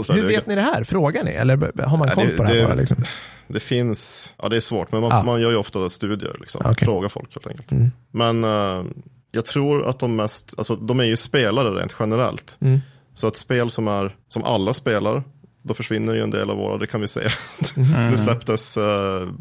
[0.10, 0.84] Hur vet ni det här?
[0.84, 1.32] Frågar ni?
[1.32, 2.74] Eller har man koll på det här det- bara?
[2.74, 3.04] Liksom?
[3.48, 5.24] Det finns, ja det är svårt, men man, Ja.
[5.24, 6.62] man gör ju ofta studier, liksom.
[6.66, 6.86] Okej.
[6.86, 7.72] frågar folk helt enkelt.
[7.72, 7.92] Mm.
[8.12, 8.84] Men eh,
[9.32, 12.58] jag tror att de mest, alltså de är ju spelare rent generellt.
[12.62, 12.80] Mm.
[13.14, 15.24] Så ett spel som, är, som alla spelar,
[15.62, 17.30] då försvinner ju en del av våra, det kan vi säga.
[17.78, 18.10] Mm.
[18.10, 18.84] nu släpptes uh,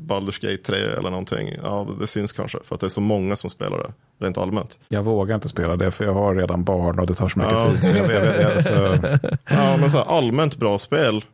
[0.07, 3.01] Baldur's Gate 3 eller någonting, ja det, det syns kanske, för att det är så
[3.01, 3.93] många som spelar det,
[4.25, 4.79] rent allmänt.
[4.89, 7.55] Jag vågar inte spela det för jag har redan barn och det tar så mycket
[7.55, 7.71] Ja.
[7.71, 7.85] tid.
[7.85, 8.73] Så jag, jag, jag, alltså,
[9.49, 11.25] Ja, men så här, allmänt bra spel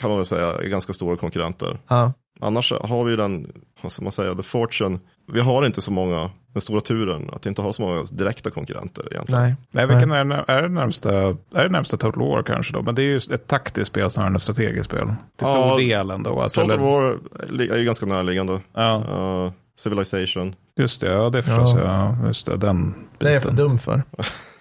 [0.00, 1.78] kan man väl säga är ganska stora konkurrenter.
[1.88, 2.12] Ja.
[2.40, 4.98] Annars har vi ju den, vad ska man säga, the fortune.
[5.32, 9.08] Vi har inte så många, den stora turen, att inte ha så många direkta konkurrenter
[9.12, 9.42] egentligen.
[9.42, 9.54] Nej.
[9.70, 11.12] nej, vilken är, det- är det närmsta,
[11.54, 12.82] är det närmsta Total War kanske då?
[12.82, 15.06] Men det är ju ett taktiskt spel snarare än ett strategiskt spel.
[15.36, 16.40] Till stor Ja, del ändå.
[16.42, 17.18] Alltså, Total eller- War
[17.72, 18.60] är ju ganska närliggande.
[18.74, 19.04] Ja.
[19.46, 20.54] Uh, Civilization.
[20.76, 21.74] Just det, ja det förstås.
[21.74, 21.80] Ja.
[22.22, 22.26] Ja.
[22.26, 23.66] just det, den Det är jag för biten.
[23.68, 24.02] dum för.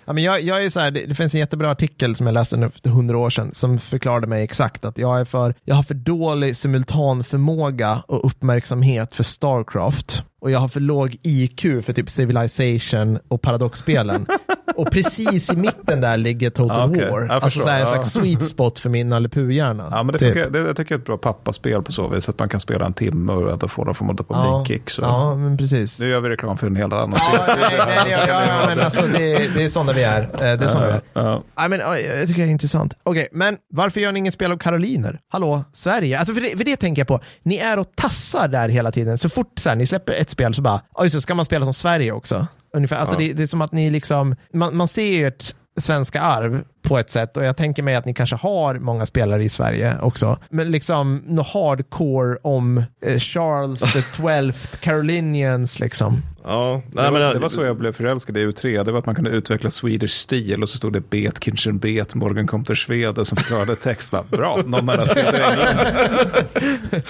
[0.10, 2.34] Ja, men jag, jag är så här, det, det finns en jättebra artikel som jag
[2.34, 5.76] läste nu för hundra år sedan som förklarade mig exakt att jag, är för, jag
[5.76, 11.94] har för dålig simultanförmåga och uppmärksamhet för Starcraft och jag har för låg IQ för
[11.94, 14.26] typ Civilization och Paradox-spelen.
[14.76, 17.12] och precis i mitten där ligger Total Ja, okej.
[17.12, 17.28] War.
[17.28, 17.88] Alltså så här, en ja.
[17.88, 19.88] slags sweet spot för min Nalle Puh-hjärna.
[19.92, 20.28] Ja, men det, typ.
[20.28, 22.30] tycker jag, det, jag tycker jag är ett bra pappaspel på så vis.
[22.30, 24.90] Att man kan spela en timme och ändå få någon form av ja, dopaminkick.
[24.90, 25.02] Så.
[25.02, 26.00] ja, men precis.
[26.00, 29.54] Nu gör vi reklam för en helt annan Ja, nej, ja, ja, men alltså det,
[29.56, 30.22] det är sådana vi är.
[30.22, 31.02] Eh, Det är sådana vi är.
[31.14, 31.44] Ja.
[31.56, 32.94] Ja, men, jag tycker det är intressant.
[33.04, 35.20] Okej, men varför gör ni ingen spel av Karoliner?
[35.30, 36.20] Hallå, Sverige?
[36.20, 37.20] Alltså för det, för det tänker jag på.
[37.44, 39.18] Ni är och tassar där hela tiden.
[39.18, 41.66] Så fort så här, ni släpper ett spel så bara, oj, så ska man spela
[41.66, 42.48] som Sverige också.
[42.74, 42.98] Ungefär.
[42.98, 46.98] Alltså det, det är som att ni liksom, man, man ser ert svenska arv på
[46.98, 50.38] ett sätt och jag tänker mig att ni kanske har många spelare i Sverige också.
[50.50, 56.22] Men liksom något hardcore om eh, Charles the 12th Carolinians liksom.
[56.44, 58.84] Ja, Det, nej, var, men, det var så jag blev förälskad i U3.
[58.84, 62.16] Det var att man kunde utveckla Swedish stil och så stod det bet, Kinchen bet,
[62.16, 64.12] Morgan kom till Sveden som förklarade text.
[64.12, 65.06] Bara, Bra, någon mellan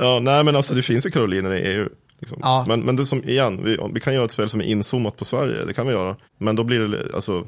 [0.00, 1.88] Ja, nej men alltså det finns ju karoliner i EU.
[2.18, 2.38] Liksom.
[2.42, 2.64] Ja.
[2.68, 5.24] Men, men det som, igen, vi, vi kan göra ett spel som är inzoomat på
[5.24, 6.16] Sverige, det kan vi göra.
[6.38, 7.46] Men då blir det, alltså,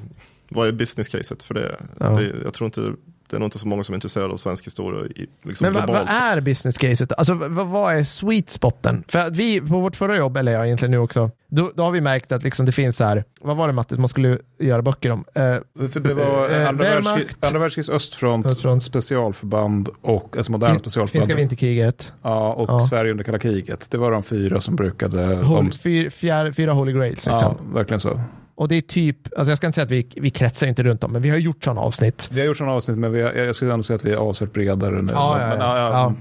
[0.49, 1.77] vad är business caset för det?
[1.99, 2.09] Ja.
[2.09, 2.93] det jag tror inte,
[3.33, 5.75] det är nog inte så många som är intresserade av svensk historia i, liksom Men
[5.75, 6.09] vad, globalt.
[6.09, 7.13] vad är business caset?
[7.19, 9.05] Alltså vad, vad är sweet spoten?
[9.09, 11.91] För att vi på vårt förra jobb, eller ja, egentligen nu också, då, då har
[11.91, 14.83] vi märkt att liksom det finns så här, vad var det Matte, man skulle göra
[14.83, 15.25] böcker om?
[15.35, 15.43] Eh,
[15.89, 18.83] För det var Eh, andra, världskrig, andra världskrigets östfront, Östfront.
[18.83, 21.25] specialförband och alltså moderna specialförband.
[21.27, 22.81] Finska vinterkriget, Ja, och Ja.
[22.81, 23.91] Sverige under kalla kriget.
[23.91, 25.37] Det var de fyra som brukade...
[25.37, 27.39] Hol, om, fyr, fjär, fyra holy grails liksom.
[27.41, 28.21] ja, verkligen så.
[28.55, 31.01] Och det är typ, alltså jag ska inte säga att vi, vi kretsar inte runt
[31.01, 32.29] dem, men vi har gjort sådana avsnitt.
[32.33, 34.17] Vi har gjort sådana avsnitt, men vi har, jag skulle ändå säga att vi är
[34.17, 35.13] avsevärt bredare nu.
[35.13, 35.79] Ja, ja, men, ja.
[35.79, 36.15] ja, Ja.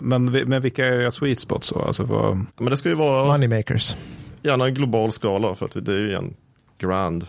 [0.00, 1.68] Men, men, men vilka är era sweet spots?
[1.68, 1.78] Så?
[1.82, 3.96] Alltså, vad, Men det ska ju vara Moneymakers.
[4.42, 6.34] gärna en global skala, för att det är ju en
[6.78, 7.24] grand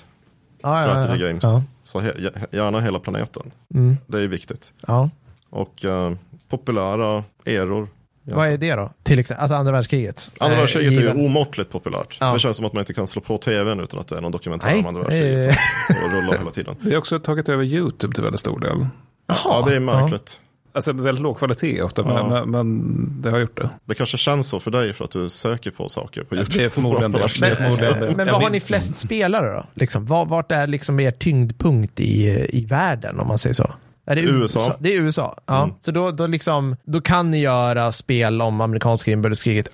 [0.62, 1.44] Ja, ja, strategy ja, games.
[1.44, 1.64] Ja.
[1.84, 2.14] Så he,
[2.52, 3.52] gärna hela planeten.
[3.74, 4.74] Mm, Det är ju viktigt.
[4.88, 5.10] ja.
[5.50, 6.12] Och eh,
[6.50, 7.88] populära eror.
[8.30, 8.36] Ja.
[8.36, 8.92] Vad är det då?
[9.04, 10.32] Till exempel, alltså andra världskriget?
[10.40, 12.18] Andra Eh, världskriget är ju omåttligt populärt.
[12.20, 12.34] Ja.
[12.34, 14.32] Det känns som att man inte kan slå på tvn utan att det är någon
[14.32, 16.76] dokumentär Nej, om andra det är- världskriget som står och rullar hela tiden.
[16.82, 18.88] vi har också tagit över YouTube till väldigt stor del.
[19.28, 20.40] Ja, det är märkligt.
[20.74, 22.28] Alltså väldigt låg kvalitet ofta, Ja.
[22.30, 23.70] men, men, det har gjort det.
[23.86, 26.58] Det kanske känns så för dig för att du söker på saker på YouTube.
[26.60, 27.20] Det är förmodligen det.
[27.20, 28.16] Men, Förmodligen det.
[28.18, 29.66] men vad har ni flest spelare då?
[29.74, 33.72] Liksom, var- vart är liksom er tyngdpunkt i, i världen om man säger så?
[34.10, 34.76] Är det USA.
[34.80, 35.36] Det är USA.
[35.46, 35.64] Ja.
[35.64, 35.76] Mm.
[35.82, 39.70] Så då, då, liksom, då kan ni göra spel om amerikanska inbördeskriget.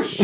[0.00, 0.20] Usch!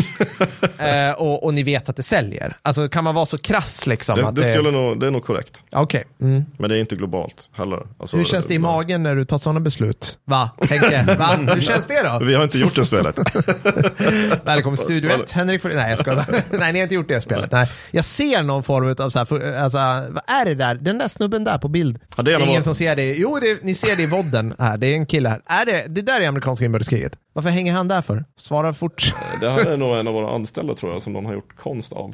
[0.81, 2.57] eh, och, och ni vet att det säljer.
[2.61, 4.19] Alltså kan man vara så krass liksom?
[4.19, 5.63] Det, att det, skulle nog, det är nog korrekt.
[5.71, 6.03] Okej.
[6.21, 6.45] Mm.
[6.57, 7.87] Men det är inte globalt heller.
[7.99, 10.17] Alltså, Hur känns det i magen när du tar sådana beslut?
[10.25, 10.49] Va?
[10.67, 11.53] Tänkte, va?
[11.53, 12.25] Hur känns det då?
[12.25, 13.19] Vi har inte gjort det spelet.
[14.43, 16.25] Välkommen till Studio 1, Henrik Får- Nej, jag skojar.
[16.57, 17.51] Nej, ni har inte gjort det spelet.
[17.51, 17.69] Nej.
[17.91, 19.77] Jag ser någon form av så här, för, alltså,
[20.09, 20.75] vad är det där?
[20.75, 21.99] Den där snubben där på bild.
[22.17, 23.13] Ja, det är en av Ingen som ser det.
[23.13, 24.77] Jo, det, ni ser det i vodden här.
[24.77, 25.41] Det är en kille här.
[25.45, 27.13] Är det, det där är amerikanska inbördeskriget.
[27.33, 28.25] Varför hänger han där för?
[28.41, 29.13] Svara fort.
[29.41, 31.93] Det här är nog en av våra anställda tror jag som någon har gjort konst
[31.93, 32.13] av.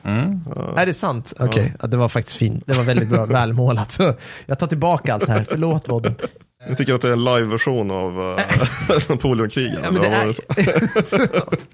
[0.77, 1.33] Är det sant?
[1.39, 2.63] Okej, ja, det var faktiskt fint.
[2.67, 3.97] Det var väldigt bra, välmålat.
[4.45, 5.45] Jag tar tillbaka allt här.
[5.49, 6.15] Förlåt vodden.
[6.67, 8.37] Jag tycker att det är en live-version av uh,
[9.09, 9.79] Napoleonkrigen.
[9.83, 10.35] Ja, det är...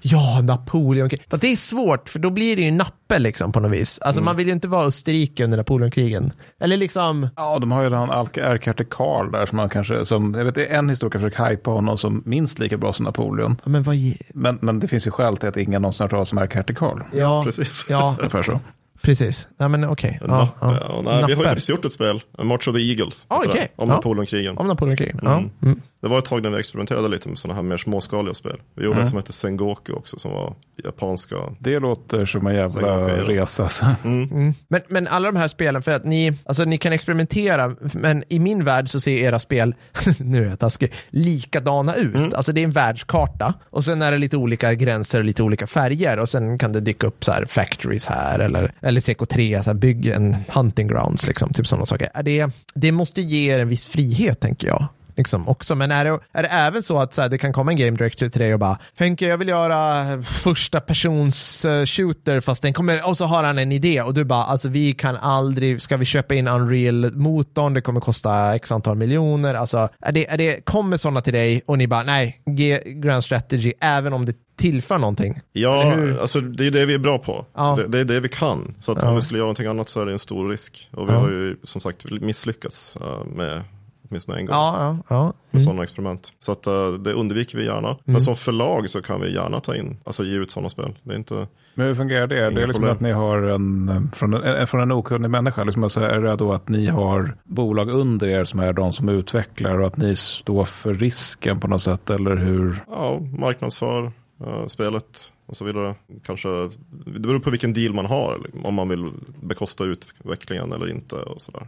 [0.02, 1.10] ja, Napoleon.
[1.30, 3.98] Fast det är svårt, för då blir det ju nappe liksom på något vis.
[4.02, 6.32] Alltså man vill ju inte vara Österrike under Napoleonkrigen.
[6.60, 10.44] Eller liksom, Ja, de har ju den ärkeärte Karl där som man kanske, som, jag
[10.44, 13.56] vet det är en historiker som försöker hypa honom som minst lika bra som Napoleon.
[13.64, 13.96] ja, men vad...
[14.34, 16.74] Men, men det finns ju skäl till att ingen någonsin har hört talas om ärkeärte
[16.74, 17.00] Karl.
[17.12, 17.86] Ja, Precis.
[17.88, 18.60] ja, Ungefär så.
[19.02, 19.48] Precis.
[19.56, 20.18] Nej men okej.
[20.22, 20.78] En Ja, ja.
[20.80, 23.68] Ja, nej, vi har ju faktiskt gjort ett spel, March of the Eagles, Ah, okej.
[23.76, 23.94] om Ja.
[23.94, 24.58] Napoleonkrigen.
[24.58, 25.20] Om Napoleonkrigen.
[25.22, 25.32] Ja.
[25.38, 25.50] Mm.
[25.62, 25.80] Mm.
[26.02, 28.60] Det var ett tag när vi experimenterade lite med sådana här mer småskaliga spel.
[28.74, 29.02] Vi gjorde Mm.
[29.02, 31.36] ett som hette Sengoku också, som var japanska.
[31.58, 33.06] Det låter som en jävla då.
[33.06, 33.62] resa.
[33.62, 33.86] alltså.
[34.04, 34.54] Mm.
[34.68, 38.38] Men, men alla de här spelen, för att ni, alltså ni kan experimentera, men i
[38.38, 39.74] min värld så ser era spel,
[40.18, 42.14] nu är jag taskig, likadana ut.
[42.14, 42.30] Mm.
[42.36, 45.66] Alltså det är en världskarta och sen är det lite olika gränser och lite olika
[45.66, 49.74] färger och sen kan det dyka upp så här factories här eller, eller CK3, alltså
[49.74, 52.08] bygg en hunting grounds, liksom, typ sådana saker.
[52.14, 54.88] Är det, det måste ge er en viss frihet, tänker jag.
[55.16, 55.74] Liksom också.
[55.74, 57.96] Men är det, är det även så att så här, det kan komma en game
[57.96, 62.72] director till dig och bara Henke, jag vill göra första persons uh, shooter fast den
[62.72, 65.96] kommer, och så har han en idé och du bara, alltså vi kan aldrig, ska
[65.96, 70.64] vi köpa in Unreal-motorn, det kommer kosta x antal miljoner, alltså är det, är det,
[70.64, 74.98] kommer sådana till dig och ni bara, nej, ge Grand Strategy, även om det tillför
[74.98, 75.40] någonting.
[75.52, 77.46] Ja, alltså det är det vi är bra på.
[77.54, 77.76] Ja.
[77.76, 78.74] Det, det är det vi kan.
[78.80, 79.08] Så att Ja.
[79.08, 80.88] om vi skulle göra någonting annat så är det en stor risk.
[80.92, 81.18] Och vi Ja.
[81.18, 83.62] har ju som sagt misslyckats eh, med
[84.08, 84.56] åtminstone en gång.
[84.56, 84.76] Ja,
[85.08, 85.32] ja, ja.
[85.50, 86.32] Med sådana experiment.
[86.40, 87.88] Så att, eh, det undviker vi gärna.
[87.88, 87.98] Mm.
[88.04, 90.94] Men som förlag så kan vi gärna ta in, alltså ge ut sådana spel.
[91.02, 92.34] Det är inte, Men hur fungerar det?
[92.34, 92.90] Det är liksom problem.
[92.90, 96.18] att ni har en, eh, från en, en- från en okunnig människa, liksom alltså är
[96.20, 99.96] det då att ni har bolag under er som är de som utvecklar och att
[99.96, 102.84] ni står för risken på något sätt, eller hur?
[102.90, 104.12] ja, marknadsför
[104.46, 105.94] eh, spelet och så vidare.
[106.24, 106.48] Kanske,
[106.90, 109.12] det beror på vilken deal man har, om man vill
[109.42, 111.66] bekosta utvecklingen eller inte och sådär.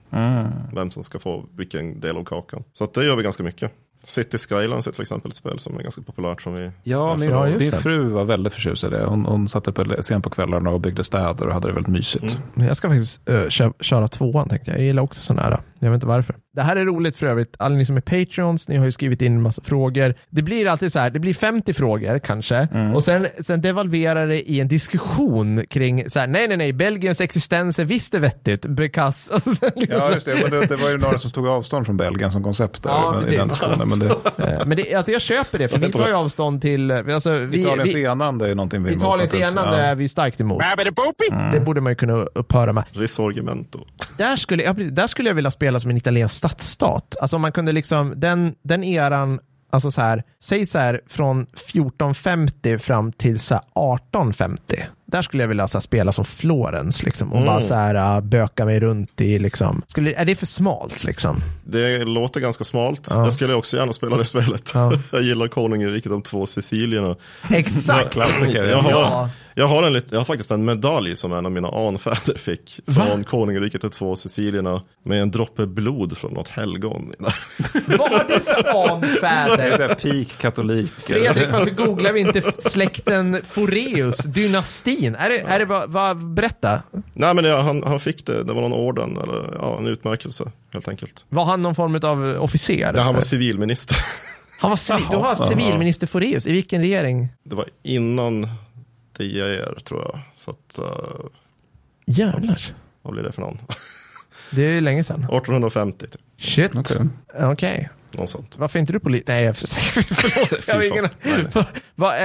[0.75, 2.65] Vem som ska få vilken del av kakan.
[2.73, 3.73] Så det gör vi ganska mycket.
[4.05, 7.31] City Skylines är till exempel ett spel som är ganska populärt som vi Ja, min,
[7.31, 9.05] Ja, din fru var väldigt förtjust i det.
[9.05, 12.39] Hon, hon satt uppe sent på kvällarna och byggde städer och hade det väldigt mysigt.
[12.55, 14.79] Men Jag ska faktiskt uh, kö- köra tvåan tänkte jag.
[14.81, 15.59] Jag gillar också sådana här.
[15.79, 16.35] Jag vet inte varför.
[16.55, 17.55] Det här är roligt för övrigt.
[17.59, 20.15] Alla ni som är Patreons, ni har ju skrivit in en massa frågor.
[20.31, 22.69] Det blir alltid så här, det blir 50 frågor kanske.
[22.95, 27.21] Och sen, sen devalverar det i en diskussion kring så här, nej nej nej, Belgiens
[27.21, 28.67] existens är visst är vettigt.
[28.67, 30.35] Because, sen liksom, Ja, just det.
[30.43, 33.23] Men det, det var ju några som tog avstånd från Belgien som koncept där, Ja,
[33.29, 33.89] i den diskussionen.
[33.99, 34.15] Men det,
[34.53, 37.61] Eh, Men det, alltså jag köper det, för vi tar ju avstånd till, alltså, vi,
[37.61, 39.83] Italiens vi, enande är någonting vi Italiens enande Ja.
[39.83, 40.63] är vi starkt emot.
[41.53, 42.85] Det borde man ju kunna upphöra med.
[42.93, 43.79] Risorgimento.
[44.19, 47.17] Där skulle, ja, precis, där skulle jag vilja spela som en italiensk stadsstat.
[47.21, 49.41] Alltså om man kunde liksom, den, den eran,
[49.71, 54.85] alltså så här, säg så här från 1450 fram till så här 1850.
[55.13, 58.21] Där skulle jag vilja så här, spela som Florens liksom och bara så här äh,
[58.21, 59.83] böka mig runt i liksom.
[59.89, 61.41] Skulle, är det för smalt liksom?
[61.65, 63.01] Det låter ganska smalt.
[63.11, 64.71] Jag skulle också gärna spela det spelet.
[64.75, 64.93] Ja.
[65.13, 67.17] jag gillar Konungariket de två Sicilierna.
[67.51, 68.13] Exakt!
[68.13, 68.65] Klassiker.
[68.65, 69.31] Jag har, Ja.
[69.55, 72.81] jag, har en jag har faktiskt en medalj som en av mina anfäder fick.
[72.87, 74.83] Från Konungariket de två Sicilierna.
[75.05, 77.13] Med en droppe blod från något helgon.
[77.87, 79.89] Vad har du för Det är anfäder?
[79.95, 80.93] peak katoliker.
[81.15, 84.19] Fredrik, varför googlar vi inte släkten Foreus,
[85.03, 85.15] dynastin?
[85.15, 86.83] Är det, är det vad, vad, berätta.
[87.13, 90.53] Nej men ja, han, han fick det, det var någon orden eller ja, en utmärkelse
[90.73, 91.27] helt enkelt.
[91.29, 92.93] Var han någon form av officer?
[92.97, 93.97] Ja, han var civilminister.
[94.59, 96.47] Han var civil, du har haft civilminister Foreus.
[96.47, 97.29] I vilken regering?
[97.43, 98.49] Det var innan
[99.19, 100.21] DIR tror jag.
[100.35, 101.27] Så att, uh,
[102.07, 102.75] Jävlar.
[103.03, 103.59] vad blir det för någon?
[104.51, 105.21] Det är ju länge sedan.
[105.25, 106.21] 1850 typ.
[106.39, 106.75] Shit.
[106.75, 107.09] Okej.
[107.41, 107.91] Okej.
[108.19, 108.55] Något sånt.
[108.59, 109.23] Varför är inte du polis?
[109.27, 110.65] Nej, jag förlåt.
[110.67, 111.09] Jag har ingen...
[111.53, 112.19] Va, va,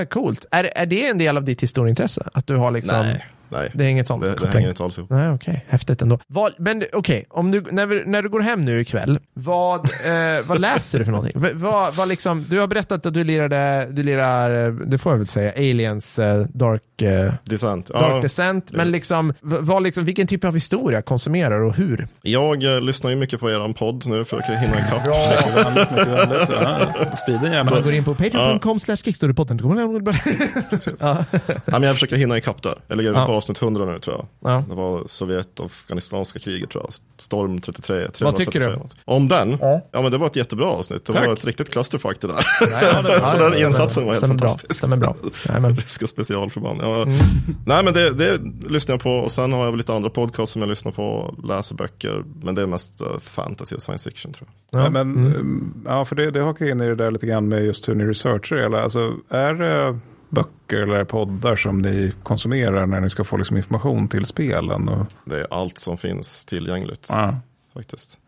[0.00, 0.44] eh, coolt.
[0.50, 2.28] Är, är det en del av ditt historieintresse?
[2.32, 3.06] Att du har liksom...
[3.06, 3.70] Nej, nej.
[3.74, 5.10] Det är inget sånt Det, det hänger inte alls ihop.
[5.10, 5.64] Nej, okej.
[5.68, 6.18] Häftigt ändå.
[6.26, 10.46] Vad, men okej, om du, när, vi, när du går hem nu ikväll, vad, eh,
[10.46, 11.42] vad läser du för någonting?
[11.54, 15.18] Vad, vad liksom, du har berättat att du lirade, du lirar, eh, det får jag
[15.18, 17.86] väl säga, Aliens eh, Dark, eh, Descent.
[17.86, 22.08] Dark Ja, Descent, men liksom, vad liksom, vilken typ av historia konsumerar och hur?
[22.22, 25.06] jag eh, lyssnar ju mycket på eran podd nu för att hinna ikapp.
[25.64, 26.48] Vänligt, mycket vänligt.
[26.62, 26.78] Ja,
[27.16, 27.70] Speeden gärna.
[27.70, 29.60] Man går in på patreon.com slash kickstorypodden.
[31.00, 31.24] ja.
[31.64, 32.74] Men jag försöker hinna ikapp där.
[32.86, 33.26] Jag ligger Ja.
[33.26, 34.52] på avsnitt 100 nu tror jag.
[34.52, 34.64] Ja.
[34.68, 36.92] Det var Sovjet-Afghanistanska kriget tror jag.
[37.18, 37.96] Storm 33.
[38.20, 38.76] Vad tycker 333 du?
[38.76, 38.96] något.
[39.04, 39.56] Om den?
[39.60, 39.80] Ja.
[39.92, 40.02] Ja.
[40.02, 41.04] men det var ett jättebra avsnitt.
[41.06, 41.26] Det Tack.
[41.26, 42.46] var ett riktigt clusterfuck det där.
[42.60, 44.48] Ja, Så den insatsen var helt stämmer bra.
[44.48, 44.74] fantastisk.
[44.78, 45.16] Stämmer bra.
[45.48, 46.80] Nej, men, Ryska specialförband.
[46.82, 47.02] Ja.
[47.02, 47.18] Mm.
[47.66, 50.52] Nej men det, det lyssnar jag på och sen har jag väl lite andra podcasts
[50.52, 52.24] som jag lyssnar på, läser böcker.
[52.42, 54.84] Men det är mest eh, fantasy och science fiction tror jag.
[54.84, 54.90] ja.
[54.90, 57.88] Men, mm, ja, för det, det hakar in i det där lite grann med just
[57.88, 58.82] hur ni researchar det hela.
[58.82, 59.98] Alltså, är det
[60.28, 64.88] böcker eller poddar som ni konsumerar när ni ska få liksom information till spelen?
[64.88, 67.34] Och, Det är allt som finns tillgängligt ja.
[67.74, 68.18] faktiskt.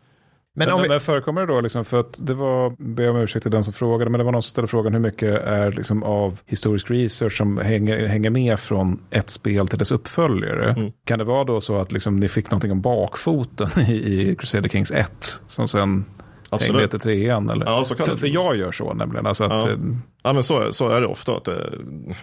[0.55, 3.17] men Men, om vi, men förekommer det då, liksom, för att det var, ber om
[3.17, 5.71] ursäkt till den som frågade, men det var någon som ställde frågan hur mycket är
[5.71, 10.71] liksom av historisk research som hänger, hänger med från ett spel till dess uppföljare.
[10.71, 10.91] Mm.
[11.05, 14.69] Kan det vara då så att liksom, ni fick någonting om bakfoten i, i Crusader
[14.69, 16.05] Kings 1 som sen
[16.51, 16.91] hängde Absolut.
[16.91, 17.49] till trean?
[17.49, 17.65] Eller?
[17.65, 18.19] Ja, så kan för, det.
[18.19, 19.25] för jag gör så nämligen.
[19.27, 19.69] Alltså att, Ja.
[19.71, 19.77] eh,
[20.23, 21.35] Ja men så är, så är det ofta.
[21.37, 21.69] Att det,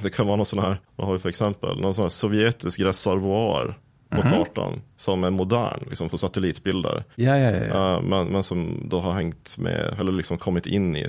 [0.02, 1.80] det kan vara någon sån här, vad har vi för exempel?
[1.80, 3.78] Någon sån här sovjetisk reservoar
[4.10, 4.30] på Mhm.
[4.32, 4.72] kartan.
[4.96, 7.04] Som är modern, liksom på satellitbilder.
[7.14, 7.96] ja, ja, ja.
[7.96, 11.06] Uh, men, men som då har hängt med, eller liksom kommit in i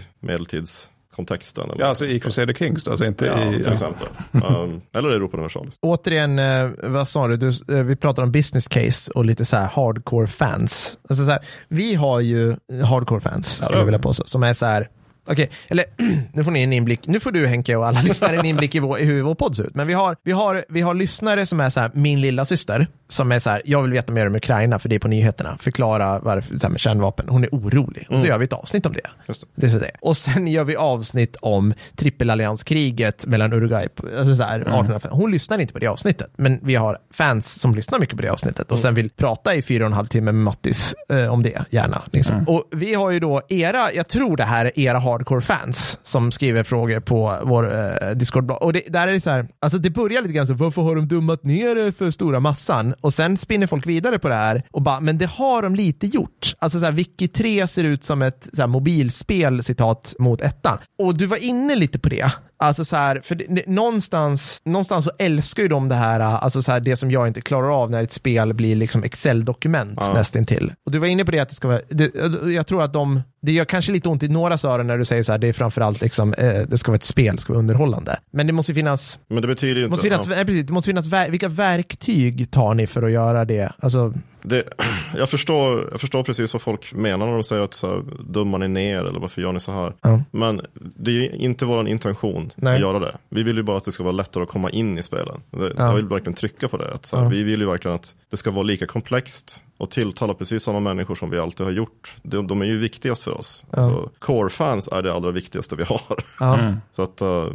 [1.10, 1.72] medeltidskontexten.
[1.72, 3.56] Eller Ja, alltså i Crusader Kings då, alltså inte ja, i...
[3.56, 3.74] till ja.
[3.74, 4.08] exempel.
[4.32, 5.78] Um, eller Europa Universalis.
[5.82, 7.38] återigen, eh, vad sa du?
[7.38, 10.98] du eh, vi pratar om business case och lite så här hardcore fans.
[11.10, 13.86] Alltså så här, vi har ju hardcore fans, skulle jag vi.
[13.86, 14.90] vilja påstå, som är så här,
[15.28, 15.86] okej, eller
[16.34, 18.80] nu får ni en inblick, nu får du Henke och alla lyssnare en inblick i,
[18.80, 19.76] vår, i hur vår podd ser ut.
[19.76, 22.88] Men vi har, vi har, vi har lyssnare som är så här, min lilla syster
[23.10, 25.58] som är så här, jag vill veta mer om Ukraina för det är på nyheterna,
[25.60, 28.08] förklara varför, så här med kärnvapen, hon är orolig.
[28.10, 29.02] Och så gör vi ett avsnitt om det.
[29.28, 29.48] Just det.
[29.56, 29.92] Det är så det.
[30.02, 33.88] Och sen gör vi avsnitt om trippelallianskriget mellan Uruguay,
[34.18, 35.12] alltså så här, 1805.
[35.14, 38.30] Hon lyssnar inte på det avsnittet, men vi har fans som lyssnar mycket på det
[38.30, 41.44] avsnittet och sen vill prata i fyra och en halv timme med Mattis eh, om
[41.44, 42.02] det, gärna.
[42.12, 42.44] Liksom.
[42.48, 46.64] Och vi har ju då era, jag tror det här är era hardcore-fans som skriver
[46.64, 48.62] frågor på vår eh, Discord-blogg.
[48.62, 50.96] Och det, där är det så här, alltså det börjar lite grann så, varför har
[50.96, 52.94] de dummat ner det för stora massan?
[53.02, 56.08] Och sen spinner folk vidare på det här och bara, men det har de lite
[56.08, 56.54] gjort.
[56.60, 60.78] Alltså så här, Wiki 3 ser ut som ett så här, mobilspel, citat, mot ettan.
[61.00, 62.32] Och du var inne lite på det.
[62.62, 66.72] Alltså så här, för det, någonstans, någonstans så älskar ju de det här, alltså så
[66.72, 70.14] här, det som jag inte klarar av när ett spel blir liksom Excel-dokument Ja.
[70.14, 70.74] nästintill.
[70.86, 72.12] Och du var inne på det att det ska vara, det,
[72.54, 75.24] jag tror att de, det gör kanske lite ont i några öron när du säger
[75.24, 77.60] så här, det är framförallt liksom, eh, det ska vara ett spel, det ska vara
[77.60, 78.20] underhållande.
[78.32, 79.90] Men det måste finnas, Men det betyder ju inte...
[79.92, 80.36] måste finnas, ja.
[80.36, 83.72] nej, precis, det måste finnas, vilka verktyg tar ni för att göra det?
[83.80, 84.64] Alltså, Det,
[85.18, 88.58] jag, förstår, jag förstår precis vad folk menar när de säger att så här, dummar
[88.60, 89.94] ni ner eller varför gör ni så här.
[90.02, 90.24] Ja.
[90.32, 90.62] Men
[90.96, 92.76] det är inte vår intention Nej.
[92.76, 93.18] att göra det.
[93.30, 95.42] Vi vill ju bara att det ska vara lättare att komma in i spelen.
[95.52, 95.86] Det, Ja.
[95.88, 96.94] Jag vill verkligen trycka på det.
[96.94, 97.30] Att så här, Ja.
[97.30, 101.16] Vi vill ju verkligen att det ska vara lika komplext och tilltala precis samma människor
[101.16, 102.16] som vi alltid har gjort.
[102.24, 103.66] De, de är ju viktigast för oss.
[103.72, 103.78] Ja.
[103.78, 106.02] Alltså, Core-fans är det allra viktigaste vi har.
[106.40, 106.60] ja.
[106.92, 107.46] Så att uh,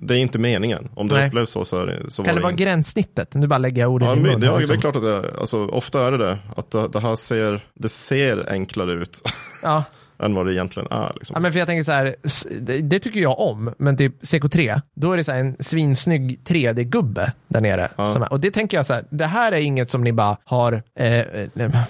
[0.00, 0.88] det är inte meningen.
[0.94, 1.28] Om det Nej.
[1.28, 3.34] upplevs så, så, är det, så Kan det var vara gränssnittet?
[3.34, 4.40] Nu bara lägger jag orden Ja, i men mun.
[4.40, 4.76] det, ja, det liksom.
[4.76, 6.38] är klart att det, alltså, ofta är det det.
[6.56, 9.22] Att det, det här ser, det ser enklare ut
[9.62, 9.84] Ja.
[10.18, 11.12] än vad det egentligen är.
[11.14, 11.34] Liksom.
[11.34, 12.14] Ja, men för jag tänker så här,
[12.82, 17.60] det, tycker jag om, men typ CK3, då är det så en svinsnygg 3D-gubbe där
[17.60, 17.88] nere.
[17.96, 18.26] Ja.
[18.30, 21.12] Och det tänker jag så här, det här är inget som ni bara har, eh,
[21.18, 21.24] eh,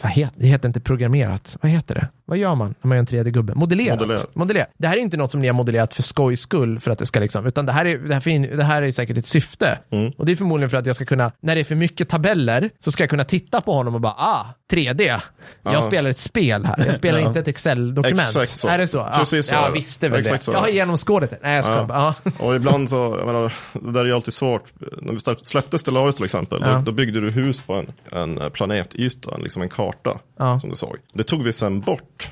[0.03, 2.09] vad heter, det heter inte programmerat, vad heter det?
[2.27, 3.55] Vad gör man när man gör en 3D-gubbe?
[3.55, 3.99] Modellerat.
[4.01, 4.35] Modellerat.
[4.35, 4.69] Modellerat.
[4.79, 7.07] Det här är inte något som ni har modellerat för skojs skull, för att det
[7.07, 9.79] ska liksom, utan det här är, det här, fin, det här är säkert ett syfte.
[9.91, 10.11] Mm.
[10.17, 12.71] Och det är förmodligen för att jag ska kunna, när det är för mycket tabeller,
[12.79, 15.21] så ska jag kunna titta på honom och bara, ah, 3D.
[15.63, 15.83] Jag Ja.
[15.83, 18.14] spelar ett spel här, jag spelar inte ett Excel-dokument.
[18.23, 18.69] Exakt så.
[18.69, 18.99] Är det så?
[18.99, 20.45] Ja, Precis så jag visste väl Exakt det.
[20.45, 21.39] så Jag har genomskådat det.
[21.43, 22.15] Nej, jag skojar Ja.
[22.25, 22.31] Ja.
[22.39, 24.65] Och ibland så, jag menar, det där är ju alltid svårt.
[25.03, 26.73] När vi släpp- släppte Stellaris till exempel, Ja.
[26.75, 30.61] då, då byggde du hus på en, en eh, planetyta, liksom en karta Ja.
[30.61, 30.97] som du såg.
[31.13, 32.29] Det tog vi sen bort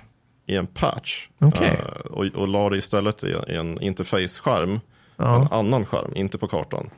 [0.47, 1.69] i en patch Okej.
[1.69, 4.81] eh, och, och la det istället i, i en interface-skärm,
[5.17, 5.41] Ja.
[5.41, 6.91] en annan skärm, inte på kartan.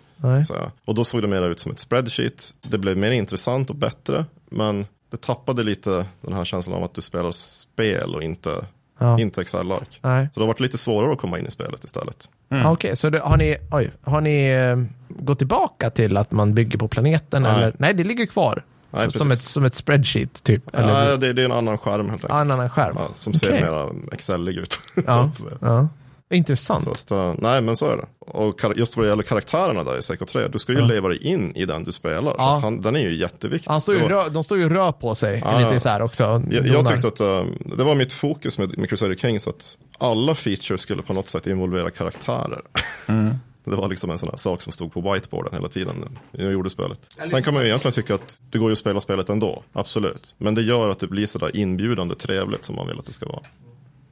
[0.47, 0.55] Så,
[0.85, 2.55] och då såg det mer ut som ett spreadsheet.
[2.63, 6.95] Det blev mer intressant och bättre, men det tappade lite den här känslan av att
[6.95, 8.65] du spelar spel och inte,
[8.99, 9.19] Ja.
[9.21, 9.99] inte Excel-ark.
[10.03, 10.29] Nej.
[10.33, 12.29] Så det har varit lite svårare att komma in i spelet istället.
[12.49, 14.77] Ja, Okej, så det, har ni, oj, har ni eh,
[15.09, 17.43] gått tillbaka till att man bygger på planeten?
[17.43, 17.57] Nej.
[17.57, 17.75] Eller?
[17.79, 18.65] Nej, det ligger kvar.
[18.91, 20.75] Nej, som, ett, som ett spreadsheet, typ.
[20.77, 22.41] Eller Ja, det, det är en annan skärm helt enkelt.
[22.41, 22.97] en annan skärm.
[22.99, 23.63] Ja, som ser Okej.
[23.63, 24.79] mer Excelig ut.
[25.07, 25.31] Ja.
[25.61, 25.89] ja.
[26.31, 26.87] Intressant.
[26.89, 28.07] Att, eh, nej, men så är det.
[28.19, 30.85] Och just vad det gäller karaktärerna där i CK3, du ska ju Ja.
[30.87, 32.35] leva dig in i den du spelar.
[32.39, 32.45] Ja.
[32.47, 33.71] Så att han, den är ju jätteviktig.
[33.71, 36.03] Han står ju, var- rö, de står ju rör på sig Ja, lite så här
[36.03, 36.43] också.
[36.51, 37.45] jag, jag tyckte att eh,
[37.77, 41.47] det var mitt fokus med, med Crusader Kings, att alla features skulle på något sätt
[41.47, 42.61] involvera karaktärer.
[43.67, 46.53] Det var liksom en sån här sak som stod på whiteboarden hela tiden när jag
[46.53, 47.01] gjorde spelet.
[47.31, 50.35] Sen kan man ju egentligen tycka att det går ju att spela spelet ändå, absolut.
[50.39, 53.27] Men det gör att det blir sådär inbjudande trevligt som man vill att det ska
[53.27, 53.41] vara.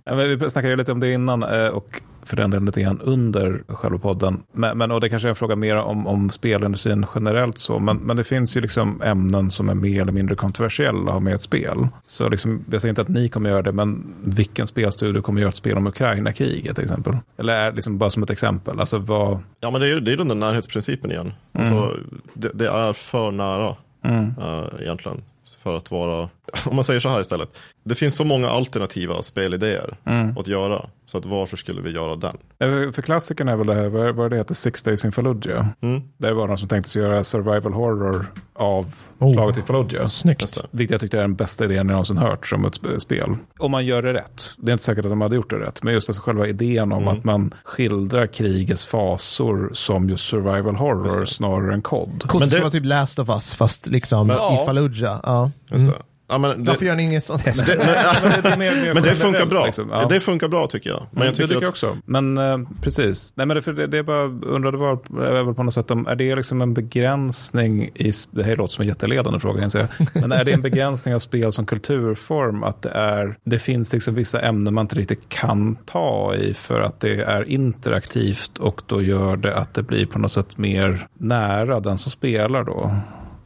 [0.04, 2.80] Ja, men vi snackade ju lite om det innan eh, och för den delen lite
[2.82, 4.42] grann under själva podden.
[4.52, 7.78] Men, men, och det kanske är en fråga mer om, om spelindustrin generellt så.
[7.78, 11.20] Men, men det finns ju liksom ämnen som är mer eller mindre kontroversiella att ha
[11.20, 11.88] med ett spel.
[12.06, 15.48] Så liksom, jag säger inte att ni kommer göra det, men vilken spelstudio kommer göra
[15.48, 17.16] ett spel om Ukraina-kriget till exempel?
[17.36, 18.80] Eller är liksom bara som ett exempel.
[18.80, 19.38] Alltså vad...
[19.60, 21.32] Ja men det är ju det är den där närhetsprincipen igen.
[21.52, 21.96] Alltså,
[22.34, 24.34] det, det är för nära Mm.
[24.40, 25.22] eh, egentligen.
[25.62, 26.28] För att vara,
[26.66, 27.48] om man säger så här istället.
[27.84, 30.38] Det finns så många alternativa spelidéer Mm.
[30.38, 30.88] att göra.
[31.04, 32.36] Så att varför skulle vi göra den?
[32.58, 35.66] Eh, För klassikern är väl det här, vad vad det heter, Six Days in Fallujah.
[35.80, 39.32] Mm, Där var någon som tänkte sig göra survival horror av Oh.
[39.32, 40.06] slaget i Fallujah.
[40.06, 40.58] Snyggt.
[40.70, 43.36] Vilket jag tyckte är den bästa idén jag någonsin hört som ett sp- spel.
[43.58, 44.52] Om man gör det rätt.
[44.56, 45.82] Det är inte säkert att de hade gjort det rätt.
[45.82, 47.14] Men just alltså själva idén om Mm.
[47.18, 52.24] att man skildrar krigets fasor som just survival horror snarare än kod.
[52.40, 54.62] Det det- var typ Last of Us, fast liksom Men- i Ja.
[54.66, 55.20] Fallujah.
[55.22, 55.50] Ja.
[55.70, 55.94] Just Mm.
[55.98, 56.02] det.
[56.32, 57.44] Ja, men det, Varför gör ni inget sånt?
[57.66, 59.66] det, men, Men det, är mer- mer men det funkar bra.
[59.66, 59.88] liksom.
[59.90, 60.06] Ja.
[60.08, 61.06] Det funkar bra tycker jag.
[61.10, 61.96] Men jag Mm, tycker, det tycker jag att, också.
[62.04, 63.32] Men eh, precis.
[63.36, 66.16] Nej, men det, för det, det är bara undrade var, på något sätt om, är
[66.16, 70.08] det liksom en begränsning i, det här låter som en jätteledande fråga, inser jag.
[70.22, 74.14] men är det en begränsning av spel som kulturform att det är, det finns liksom
[74.14, 79.02] vissa ämnen man inte riktigt kan ta i för att det är interaktivt och då
[79.02, 82.96] gör det att det blir på något sätt mer nära den som spelar då.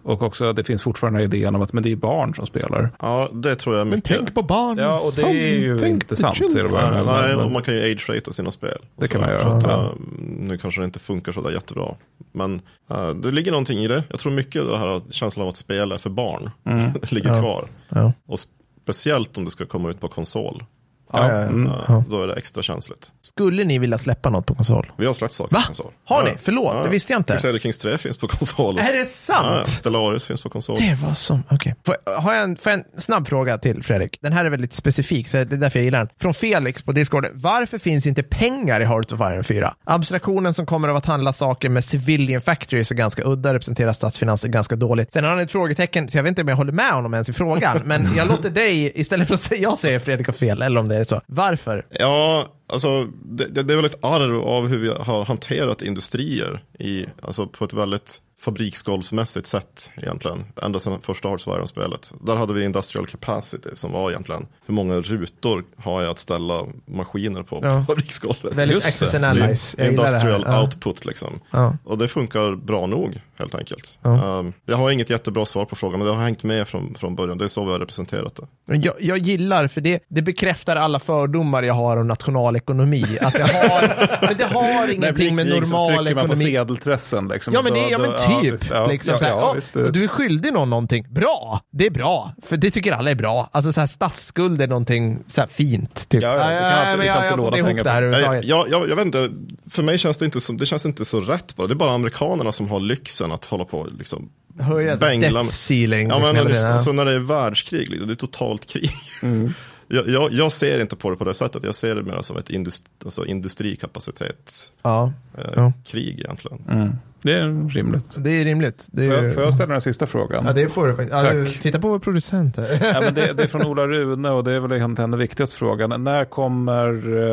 [0.07, 2.90] Och också att det finns fortfarande idén om att men det är barn som spelar.
[3.00, 4.16] ja, det tror jag Men mycket.
[4.18, 4.78] tänk på barn.
[4.78, 6.90] Ja, och det är ju Think inte sant, ser du bara.
[6.90, 8.78] Men- nej, men- och man kan ju age-rata sina spel.
[8.96, 9.26] Det kan så.
[9.26, 9.92] man göra, att, ja.
[10.38, 11.94] nu kanske det inte funkar så där jättebra.
[12.32, 14.04] Men eh, det ligger någonting i det.
[14.11, 16.90] Jag tror mycket av det här känslan av att spel är för barn Mm.
[17.11, 17.40] ligger Ja.
[17.40, 17.68] kvar.
[17.88, 18.12] Ja.
[18.26, 18.38] Och
[18.82, 20.64] speciellt om det ska komma ut på konsol.
[21.12, 21.42] Ja, ja.
[21.42, 21.72] Mm.
[21.88, 23.12] Ja, Då är det extra känsligt.
[23.22, 24.92] Skulle ni vilja släppa något på konsol?
[24.96, 25.61] Vi har släppt saker Va?
[25.61, 25.92] på konsol.
[26.04, 26.30] Har ni?
[26.42, 27.32] Förlåt, det visste jag inte.
[27.32, 28.78] Crusader Kings 3 finns på konsol.
[28.78, 29.68] Är det sant?
[29.68, 30.76] Stellaris finns på konsol.
[30.78, 31.74] Det var som, okej.
[31.86, 34.18] Får, har jag en, får jag en snabb fråga till Fredrik?
[34.22, 36.09] Den här är väldigt specifik, så det är därför jag gillar den.
[36.20, 37.26] Från Felix på Discord.
[37.32, 39.74] Varför finns inte pengar i Hearts of Iron 4?
[39.84, 44.48] Abstraktionen som kommer av att handla saker med civilian factories är ganska udda, representerar statsfinanser
[44.48, 45.12] ganska dåligt.
[45.12, 47.28] Sen har han ett frågetecken, så jag vet inte om jag håller med honom ens
[47.28, 50.62] i frågan, men jag låter dig, istället för att säga jag säger Fredrik har fel,
[50.62, 51.20] eller om det är så.
[51.26, 51.86] Varför?
[51.90, 56.64] Ja, alltså det, det, det är väl ett arv av hur vi har hanterat industrier
[56.78, 60.44] i, alltså på ett väldigt fabriksgolvsmässigt sätt egentligen.
[60.62, 62.12] Ända sedan första Iron-spelet.
[62.20, 66.66] Där hade vi industrial capacity som var egentligen hur många rutor har jag att ställa
[66.86, 67.78] maskiner på Ja.
[67.78, 68.55] på fabriksgolvet.
[68.55, 68.88] Väldigt det.
[68.88, 69.88] access det här.
[69.88, 71.40] Industrial output liksom.
[71.51, 71.76] Ja.
[71.84, 73.99] Och det funkar bra nog helt enkelt.
[74.03, 74.11] Ja.
[74.39, 77.14] Um, jag har inget jättebra svar på frågan men det har hängt med från, från
[77.16, 77.39] början.
[77.39, 78.43] Det är så vi har representerat det.
[78.66, 83.18] Men Jag, jag gillar, för det, det bekräftar alla fördomar jag har om nationalekonomi.
[83.20, 86.45] Att det har, men det har ingenting med normal trycker man på ekonomi.
[86.45, 87.28] sedeltressen.
[87.28, 88.53] Liksom, Ja men, det, Då- ja, men typ.
[88.53, 91.07] visst, ja, liksom, ja, ja, ja, visst, Du är skyldig någon någonting.
[91.11, 92.32] Bra, det är bra.
[92.47, 93.49] För det tycker alla är bra.
[93.53, 96.09] Alltså så här, statsskuld är någonting så här fint.
[96.09, 96.22] Typ.
[96.22, 98.45] Ja, ja, kan alltid- men jag, jag får inte ihop det här överhuvudtaget.
[98.45, 99.30] Jag, jag, jag vet inte,
[99.70, 101.66] för mig känns det inte så, det känns inte så rätt bara.
[101.66, 106.09] Det är bara amerikanerna som har lyxen att hålla på liksom Höja bängla- depth ceiling.
[106.09, 108.91] Ja, liksom, men hela det, alltså, när det är världskrig, liksom, det är totalt krig.
[109.89, 112.37] Jag, jag, jag ser inte på det på det sättet, jag ser det mer som
[112.37, 115.72] ett indust, alltså industrikapacitet ja, eh, Ja.
[115.85, 116.59] krig egentligen.
[116.70, 116.93] Mm.
[117.27, 118.14] Det är rimligt.
[118.18, 118.87] det är rimligt.
[118.87, 120.45] Det är, Får jag, får jag ställa den sista frågan?
[120.47, 121.12] Ja, det får du faktiskt.
[121.24, 121.59] Ja, du, Tack.
[121.62, 122.79] titta på vår producent här.
[122.95, 125.57] Ja, men det, det är från Ola Rune och det är väl egentligen den viktigaste
[125.57, 126.05] frågan.
[126.05, 126.89] När kommer,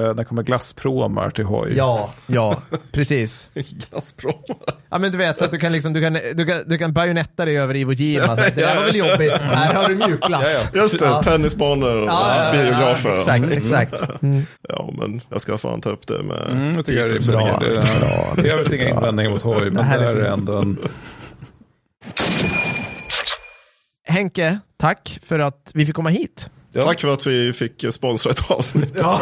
[0.08, 1.74] eh, när kommer glasspromar till hoj?
[1.78, 3.50] Ja, ja, precis.
[3.92, 4.34] Gazprom.
[4.90, 6.94] Ja men du vet, så att du kan liksom, du kan, du kan, du kan
[6.94, 8.36] bajonetta dig över Iwo Jima.
[8.36, 9.32] Det där var väl jobbigt.
[9.42, 10.70] Här har du mjukglass.
[10.74, 11.24] Ja, Just det, Ja.
[11.24, 13.16] tennisbanor och Ja, ja, ja, biografer.
[13.16, 13.94] Exakt, exakt.
[14.24, 14.42] Mm.
[14.70, 17.60] Ja, men jag ska fan ta upp det med Mm, jag tycker det är bra.
[17.62, 17.70] Det,
[18.42, 20.78] det, jag har väl inga invändningar mot hoj, men det här är är ändå en...
[24.08, 26.50] Henke, tack för att vi fick komma hit.
[26.76, 26.82] Ja.
[26.82, 28.94] Tack för att vi fick sponsra ett avsnitt.
[28.98, 29.22] Ja.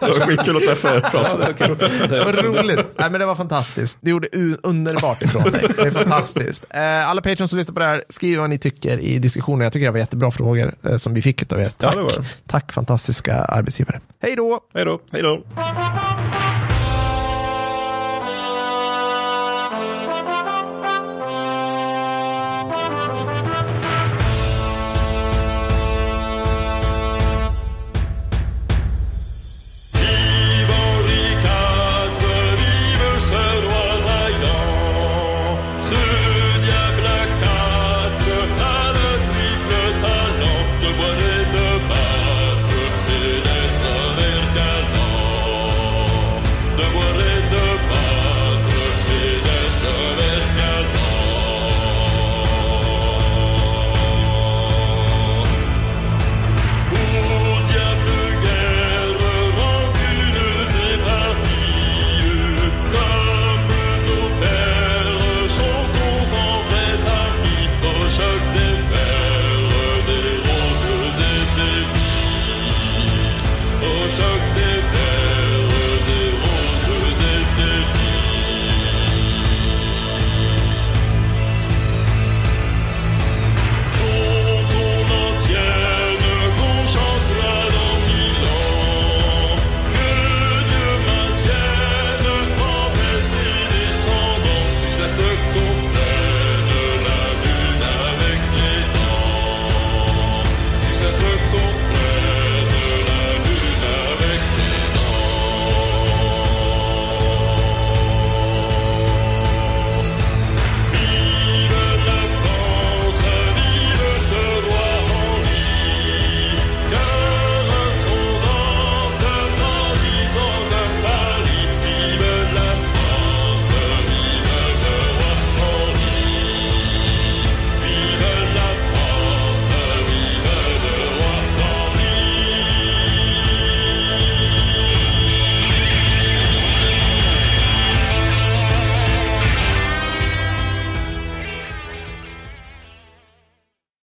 [0.00, 2.24] Det var skitkul att träffa er och prata med er.
[2.24, 2.86] Vad roligt.
[2.98, 3.98] Nej, men det var fantastiskt.
[4.00, 4.28] Du gjorde
[4.62, 5.64] underbart ifrån dig.
[5.76, 6.64] Det är fantastiskt.
[6.70, 9.60] Eh, alla patrons som lyssnar på det här, skriv vad ni tycker i diskussionen.
[9.60, 11.64] Jag tycker det var jättebra frågor eh, som vi fick av er.
[11.64, 11.94] Ja, Tack.
[11.94, 12.24] det var det.
[12.46, 14.00] Tack fantastiska arbetsgivare.
[14.22, 14.60] Hej då!
[14.74, 15.00] Hej då.
[15.12, 15.42] Hej då.